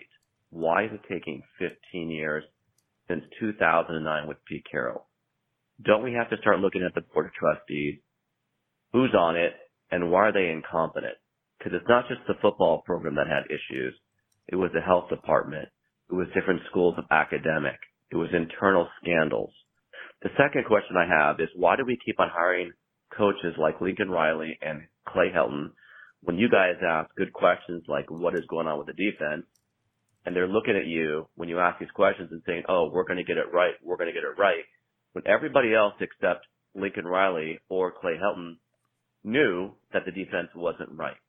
[0.50, 2.42] Why is it taking 15 years
[3.06, 5.06] since 2009 with Pete Carroll?
[5.84, 7.98] Don't we have to start looking at the Board of Trustees?
[8.92, 9.52] Who's on it
[9.90, 11.18] and why are they incompetent?
[11.64, 13.94] because it's not just the football program that had issues.
[14.48, 15.68] It was the health department.
[16.10, 17.78] It was different schools of academic.
[18.10, 19.52] It was internal scandals.
[20.24, 22.72] The second question I have is why do we keep on hiring
[23.14, 25.72] coaches like Lincoln Riley and Clay Helton
[26.22, 29.44] when you guys ask good questions like what is going on with the defense
[30.24, 33.18] and they're looking at you when you ask these questions and saying, oh, we're going
[33.18, 33.74] to get it right.
[33.82, 34.64] We're going to get it right.
[35.12, 38.54] When everybody else except Lincoln Riley or Clay Helton
[39.24, 41.20] knew that the defense wasn't right.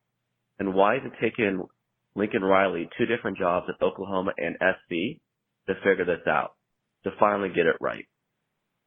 [0.58, 1.66] And why is it taking
[2.16, 5.20] Lincoln Riley two different jobs at Oklahoma and SC
[5.68, 6.52] to figure this out,
[7.04, 8.06] to finally get it right?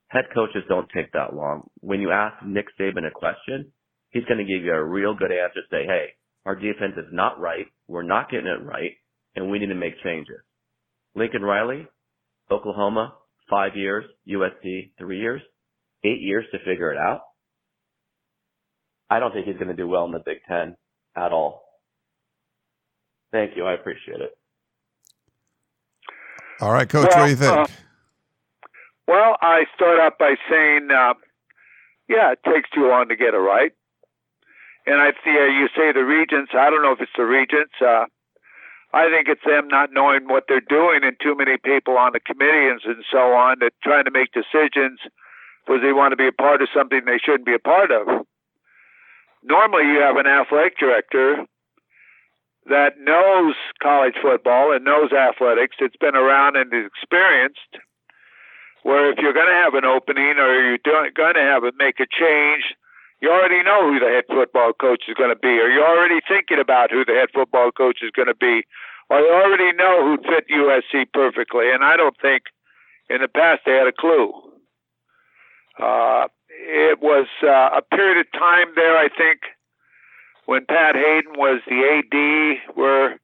[0.08, 1.68] Head coaches don't take that long.
[1.80, 3.72] When you ask Nick Saban a question,
[4.10, 5.60] he's going to give you a real good answer.
[5.70, 6.06] Say, hey,
[6.46, 7.66] our defense is not right.
[7.88, 8.92] We're not getting it right
[9.38, 10.40] and we need to make changes.
[11.14, 11.86] Lincoln Riley,
[12.50, 13.14] Oklahoma,
[13.48, 15.40] five years, USC, three years,
[16.04, 17.22] eight years to figure it out.
[19.10, 20.76] I don't think he's going to do well in the Big Ten
[21.16, 21.62] at all.
[23.32, 23.64] Thank you.
[23.64, 24.30] I appreciate it.
[26.60, 27.52] All right, Coach, well, what do you think?
[27.52, 27.66] Uh,
[29.08, 31.14] well, I start out by saying, uh,
[32.08, 33.72] yeah, it takes too long to get it right.
[34.84, 36.52] And I see uh, you say the regents.
[36.52, 37.72] I don't know if it's the regents.
[37.80, 38.04] Uh,
[38.92, 42.20] I think it's them not knowing what they're doing and too many people on the
[42.20, 45.00] committees and so on that trying to make decisions
[45.64, 48.06] because they want to be a part of something they shouldn't be a part of.
[49.42, 51.44] Normally, you have an athletic director
[52.68, 57.80] that knows college football and knows athletics, that's been around and is experienced.
[58.82, 62.00] Where if you're going to have an opening or you're going to have it make
[62.00, 62.64] a change,
[63.20, 66.20] you already know who the head football coach is going to be, or you're already
[66.26, 68.62] thinking about who the head football coach is going to be,
[69.10, 71.72] or you already know who'd fit USC perfectly.
[71.72, 72.44] And I don't think
[73.10, 74.32] in the past they had a clue.
[75.80, 79.40] Uh, it was uh, a period of time there, I think,
[80.46, 83.20] when Pat Haden was the AD, where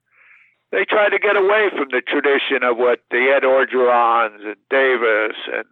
[0.74, 5.38] they tried to get away from the tradition of what the Ed Orgerons and Davis
[5.46, 5.70] and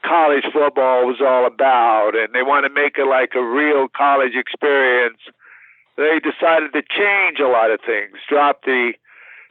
[0.00, 4.32] college football was all about, and they want to make it like a real college
[4.32, 5.20] experience.
[6.00, 8.94] They decided to change a lot of things, drop the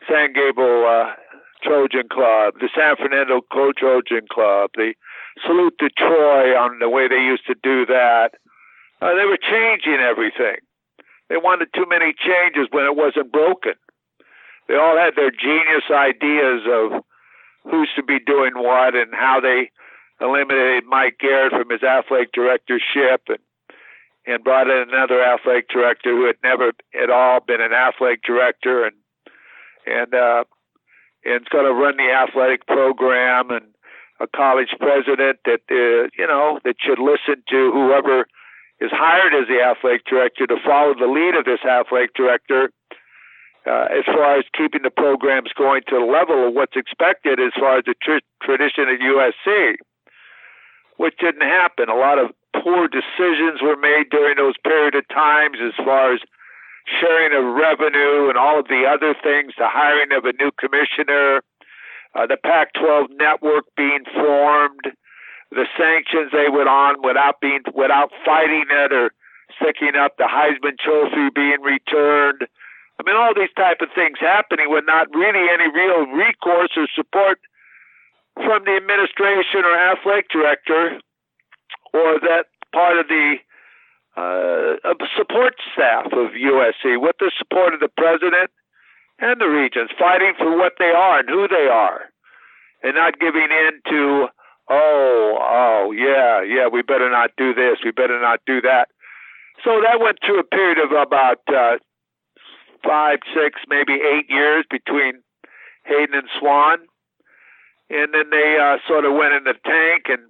[0.09, 1.13] San Gabriel uh,
[1.61, 4.93] Trojan Club, the San Fernando Co Trojan Club, the
[5.45, 8.33] salute to Troy on the way they used to do that.
[9.01, 10.57] Uh, they were changing everything.
[11.29, 13.73] They wanted too many changes when it wasn't broken.
[14.73, 17.05] They all had their genius ideas of
[17.69, 19.69] who should be doing what and how they
[20.19, 23.37] eliminated Mike Garrett from his athletic directorship and
[24.25, 28.83] and brought in another athletic director who had never at all been an athletic director
[28.83, 28.95] and
[29.85, 30.43] and uh
[31.23, 33.65] and going to run the athletic program and
[34.19, 38.25] a college president that uh, you know that should listen to whoever
[38.81, 42.71] is hired as the athletic director to follow the lead of this athletic director
[43.65, 47.51] uh, as far as keeping the programs going to the level of what's expected as
[47.59, 49.75] far as the tr- tradition at USC
[50.97, 51.89] which didn't happen.
[51.89, 56.19] A lot of poor decisions were made during those period of times as far as
[56.99, 61.41] sharing of revenue and all of the other things, the hiring of a new commissioner,
[62.15, 64.91] uh, the Pac-12 network being formed,
[65.51, 69.11] the sanctions they went on without being without fighting it or
[69.55, 72.47] sticking up, the Heisman Trophy being returned.
[73.03, 76.87] I mean, all these type of things happening with not really any real recourse or
[76.95, 77.37] support
[78.35, 81.01] from the administration or athletic director
[81.91, 83.35] or that part of the
[84.15, 88.51] uh, support staff of USC with the support of the president
[89.19, 92.07] and the regents, fighting for what they are and who they are,
[92.83, 94.27] and not giving in to,
[94.69, 98.87] oh, oh, yeah, yeah, we better not do this, we better not do that.
[99.63, 101.77] So that went through a period of about uh,
[102.83, 105.21] five, six, maybe eight years between
[105.85, 106.79] Haden and Swann
[107.93, 110.29] and then they uh, sort of went in the tank and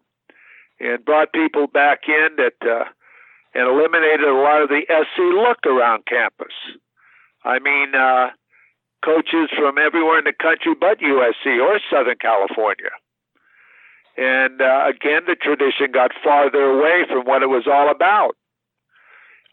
[0.79, 2.85] and brought people back in that uh,
[3.53, 6.53] and eliminated a lot of the SC look around campus.
[7.45, 8.31] I mean, uh,
[9.05, 12.91] coaches from everywhere in the country but USC or Southern California.
[14.17, 18.35] And uh, again, the tradition got farther away from what it was all about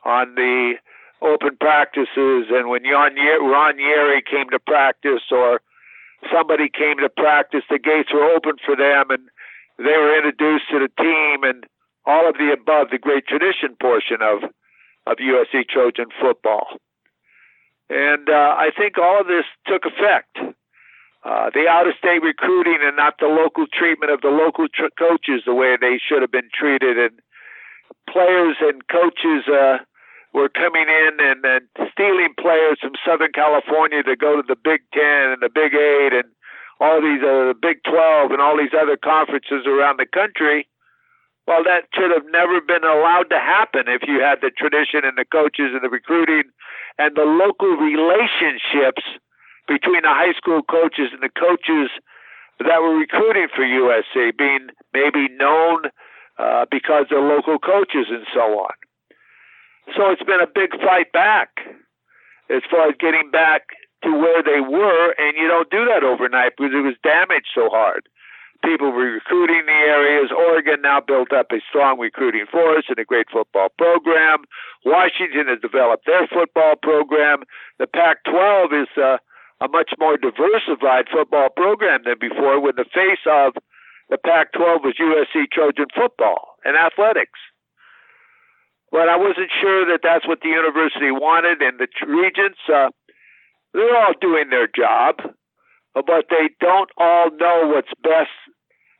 [0.05, 0.75] on the
[1.23, 5.61] open practices and when Ron Yary came to practice or
[6.33, 9.29] somebody came to practice, the gates were open for them, and
[9.79, 11.65] they were introduced to the team, and
[12.05, 14.45] all of the above, the great tradition portion of
[15.07, 16.67] of USC Trojan football.
[17.89, 20.37] And uh, I think all of this took effect.
[21.25, 24.93] Uh, the out of state recruiting and not the local treatment of the local tr-
[24.99, 27.19] coaches the way they should have been treated, and
[28.09, 29.79] players and coaches uh,
[30.33, 31.63] were coming in and, and
[31.93, 36.13] stealing players from Southern California to go to the Big Ten and the Big Eight
[36.13, 36.31] and
[36.81, 40.69] all these uh, the Big Twelve and all these other conferences around the country
[41.47, 45.19] Well, that should have never been allowed to happen if you had the tradition and
[45.19, 46.45] the coaches and the recruiting
[46.99, 49.03] and the local relationships
[49.67, 51.91] between the high school coaches and the coaches
[52.61, 55.91] that were recruiting for USC being maybe known
[56.39, 58.75] uh, because they're local coaches and so on.
[59.97, 61.51] So it's been a big fight back
[62.49, 63.63] as far as getting back
[64.03, 67.69] to where they were, and you don't do that overnight because it was damaged so
[67.69, 68.09] hard.
[68.65, 70.31] People were recruiting the areas.
[70.37, 74.45] Oregon now built up a strong recruiting force and a great football program.
[74.85, 77.43] Washington has developed their football program.
[77.79, 79.17] The Pac 12 is uh,
[79.61, 83.55] a much more diversified football program than before when the face of
[84.11, 87.41] the Pac 12 was USC Trojan football and athletics.
[88.91, 92.91] But I wasn't sure that that's what the university wanted, and the regents, uh,
[93.73, 95.23] they're all doing their job,
[95.95, 98.35] but they don't all know what's best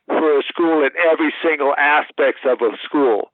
[0.07, 3.31] for a school in every single aspect of a school.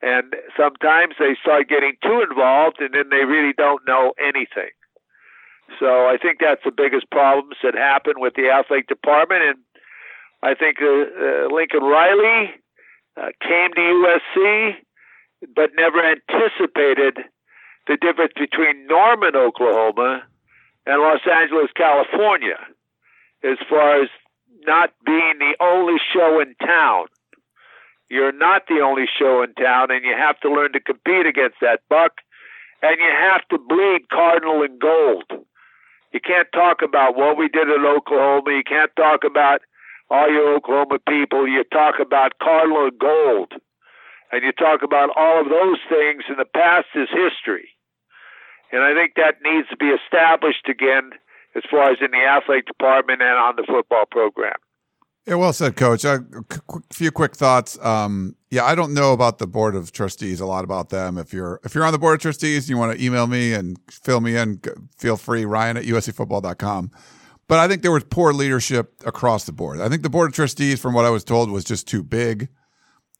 [0.00, 4.72] And sometimes they start getting too involved, and then they really don't know anything.
[5.78, 9.42] So I think that's the biggest problems that happen with the athletic department.
[9.42, 9.58] And
[10.42, 12.50] I think uh, uh, Lincoln Riley
[13.16, 14.74] uh, came to USC,
[15.54, 17.18] but never anticipated
[17.86, 20.22] the difference between Norman, Oklahoma,
[20.86, 22.58] and Los Angeles, California,
[23.42, 24.08] as far as
[24.66, 27.06] not being the only show in town.
[28.08, 31.56] You're not the only show in town, and you have to learn to compete against
[31.60, 32.12] that buck,
[32.82, 35.24] and you have to bleed cardinal and gold.
[36.12, 38.50] You can't talk about what we did in Oklahoma.
[38.52, 39.62] You can't talk about
[40.10, 41.48] all your Oklahoma people.
[41.48, 43.52] You talk about cardinal and gold.
[44.32, 47.68] And you talk about all of those things, and the past is history.
[48.72, 51.10] And I think that needs to be established again
[51.54, 54.56] as far as in the athletic department and on the football program.
[55.26, 56.04] Yeah, well said, Coach.
[56.04, 56.24] A
[56.92, 57.78] few quick thoughts.
[57.84, 61.16] Um, yeah, I don't know about the board of trustees a lot about them.
[61.16, 63.78] If you're if you're on the board of trustees, you want to email me and
[63.88, 64.60] fill me in.
[64.98, 66.90] Feel free, Ryan at uscfootball.com.
[67.46, 69.80] But I think there was poor leadership across the board.
[69.80, 72.48] I think the board of trustees, from what I was told, was just too big,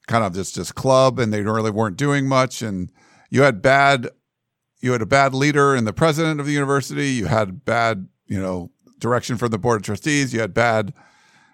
[0.07, 2.63] kind of just just club, and they really weren't doing much.
[2.63, 2.91] And
[3.31, 4.09] you had bad,
[4.81, 7.11] you had a bad leader in the president of the university.
[7.11, 10.33] You had bad, you know, direction from the board of trustees.
[10.33, 10.93] You had bad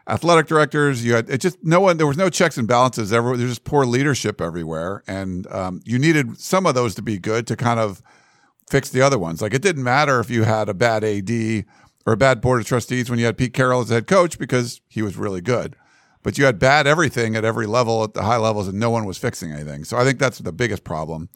[0.08, 1.04] athletic directors.
[1.04, 1.98] You had it just no one.
[1.98, 3.12] There was no checks and balances.
[3.12, 7.18] Everywhere there's just poor leadership everywhere, and um, you needed some of those to be
[7.18, 8.02] good to kind of
[8.68, 9.42] fix the other ones.
[9.42, 11.64] Like it didn't matter if you had a bad AD
[12.06, 14.80] or a bad board of trustees when you had Pete Carroll as head coach because
[14.88, 15.76] he was really good.
[16.28, 19.06] But you had bad everything at every level at the high levels, and no one
[19.06, 19.84] was fixing anything.
[19.84, 21.30] So I think that's the biggest problem.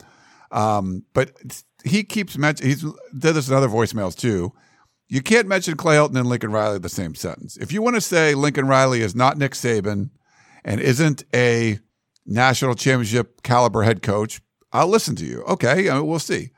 [0.51, 1.33] Um, but
[1.83, 4.53] he keeps mentioning he's did this in other voicemails too
[5.13, 7.59] you can't mention Clay Helton and Lincoln Riley the same sentence.
[7.59, 10.09] If you want to say Lincoln Riley is not Nick Saban
[10.65, 11.81] and isn't a
[12.25, 14.41] national championship caliber head coach,
[14.73, 15.43] I'll listen to you.
[15.43, 16.53] Okay, I mean, we'll see.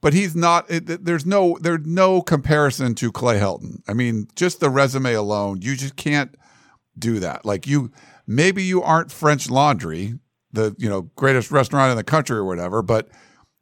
[0.00, 0.66] But he's not.
[0.68, 1.58] There's no.
[1.60, 3.82] There's no comparison to Clay Helton.
[3.88, 6.32] I mean, just the resume alone, you just can't
[6.98, 7.44] do that.
[7.44, 7.90] Like you,
[8.26, 10.18] maybe you aren't French Laundry,
[10.52, 13.08] the you know greatest restaurant in the country or whatever, but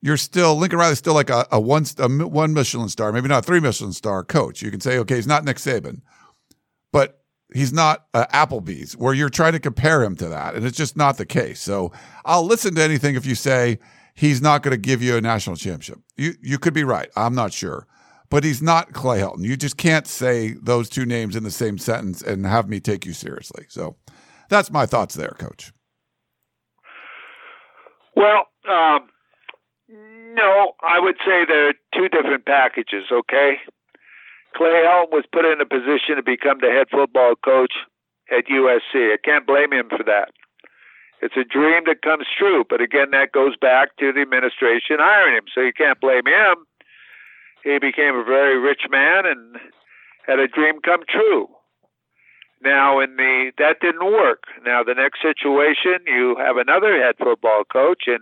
[0.03, 3.39] you're still Lincoln Riley's still like a, a one a one Michelin star, maybe not
[3.39, 4.62] a three Michelin star coach.
[4.62, 6.03] You can say, okay, he's not Nick Saban,
[6.93, 7.22] but
[7.55, 10.97] he's not uh, Applebee's, where you're trying to compare him to that, and it's just
[10.97, 11.61] not the case.
[11.61, 11.91] So
[12.24, 13.78] I'll listen to anything if you say
[14.14, 16.01] he's not going to give you a national championship.
[16.16, 17.09] You you could be right.
[17.16, 17.87] I'm not sure,
[18.35, 19.45] but he's not Clay Helton.
[19.45, 23.07] You just can't say those two names in the same sentence and have me take
[23.07, 23.66] you seriously.
[23.68, 23.95] So
[24.49, 25.72] that's my thoughts there, Coach.
[28.16, 28.49] Well.
[28.68, 29.09] Um
[30.35, 33.59] no, I would say there are two different packages, okay?
[34.57, 37.74] Clay Helton was put in a position to become the head football coach
[38.37, 39.12] at USC.
[39.12, 40.32] I can't blame him for that.
[41.22, 45.37] It's a dream that comes true, but again, that goes back to the administration hiring
[45.37, 46.66] him, so you can't blame him.
[47.64, 49.56] He became a very rich man and
[50.26, 51.48] had a dream come true.
[52.62, 54.44] Now, in the that didn't work.
[54.64, 58.20] Now, the next situation, you have another head football coach, and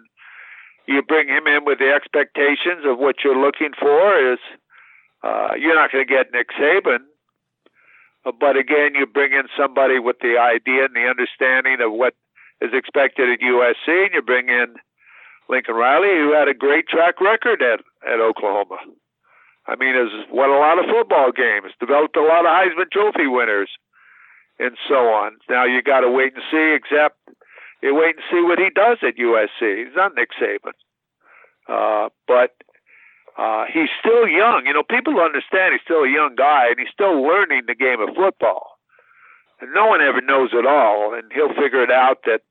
[0.87, 4.39] you bring him in with the expectations of what you're looking for is
[5.23, 7.07] uh, you're not going to get Nick Saban,
[8.25, 12.15] but again, you bring in somebody with the idea and the understanding of what
[12.61, 14.75] is expected at USC, and you bring in
[15.49, 18.79] Lincoln Riley, who had a great track record at at Oklahoma.
[19.67, 23.27] I mean, has won a lot of football games, developed a lot of Heisman Trophy
[23.27, 23.71] winners,
[24.59, 25.39] and so on.
[25.49, 26.75] Now you got to wait and see.
[26.75, 27.17] Except
[27.83, 29.87] you wait and see what he does at USC.
[29.87, 30.75] He's not Nick Saban,
[31.69, 32.55] uh, but
[33.39, 34.67] uh, he's still young.
[34.67, 38.01] You know, people understand he's still a young guy, and he's still learning the game
[38.01, 38.79] of football.
[39.61, 42.43] And no one ever knows it all, and he'll figure it out that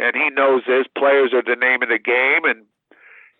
[0.00, 0.86] and he knows this.
[0.96, 2.64] Players are the name of the game, and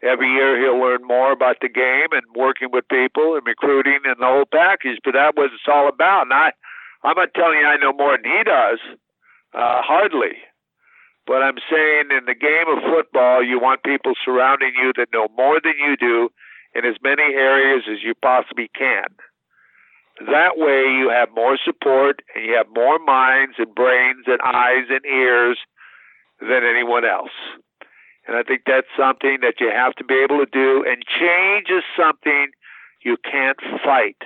[0.02, 4.16] every year he'll learn more about the game and working with people and recruiting and
[4.18, 4.98] the whole package.
[5.04, 6.22] But that was it's all about.
[6.22, 6.52] And I,
[7.04, 8.78] I'm not telling you I know more than he does,
[9.54, 10.36] uh, hardly.
[11.26, 15.28] But I'm saying in the game of football, you want people surrounding you that know
[15.36, 16.30] more than you do
[16.74, 19.06] in as many areas as you possibly can.
[20.26, 24.84] That way, you have more support and you have more minds and brains and eyes
[24.90, 25.58] and ears
[26.40, 27.32] than anyone else.
[28.30, 30.84] And I think that's something that you have to be able to do.
[30.86, 32.52] And change is something
[33.02, 34.22] you can't fight.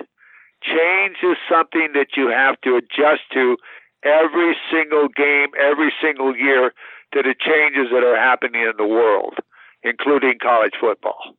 [0.61, 3.57] Change is something that you have to adjust to
[4.03, 6.71] every single game, every single year
[7.15, 9.39] to the changes that are happening in the world,
[9.81, 11.33] including college football.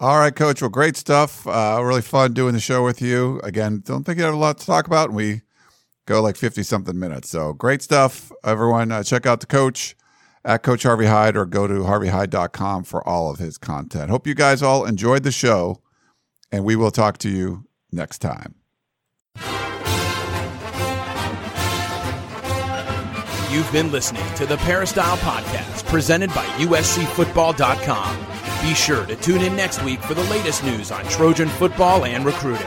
[0.00, 0.62] All right, Coach.
[0.62, 1.46] Well, great stuff.
[1.46, 3.40] Uh, really fun doing the show with you.
[3.44, 5.10] Again, don't think you have a lot to talk about.
[5.10, 5.42] And we
[6.06, 7.30] go like 50 something minutes.
[7.30, 8.32] So great stuff.
[8.42, 9.94] Everyone, uh, check out the coach
[10.44, 14.10] at Coach Harvey Hyde or go to harveyhyde.com for all of his content.
[14.10, 15.80] Hope you guys all enjoyed the show,
[16.52, 18.54] and we will talk to you next time.
[23.50, 28.18] You've been listening to the Peristyle Podcast presented by USCFootball.com.
[28.66, 32.24] Be sure to tune in next week for the latest news on Trojan football and
[32.24, 32.66] recruiting.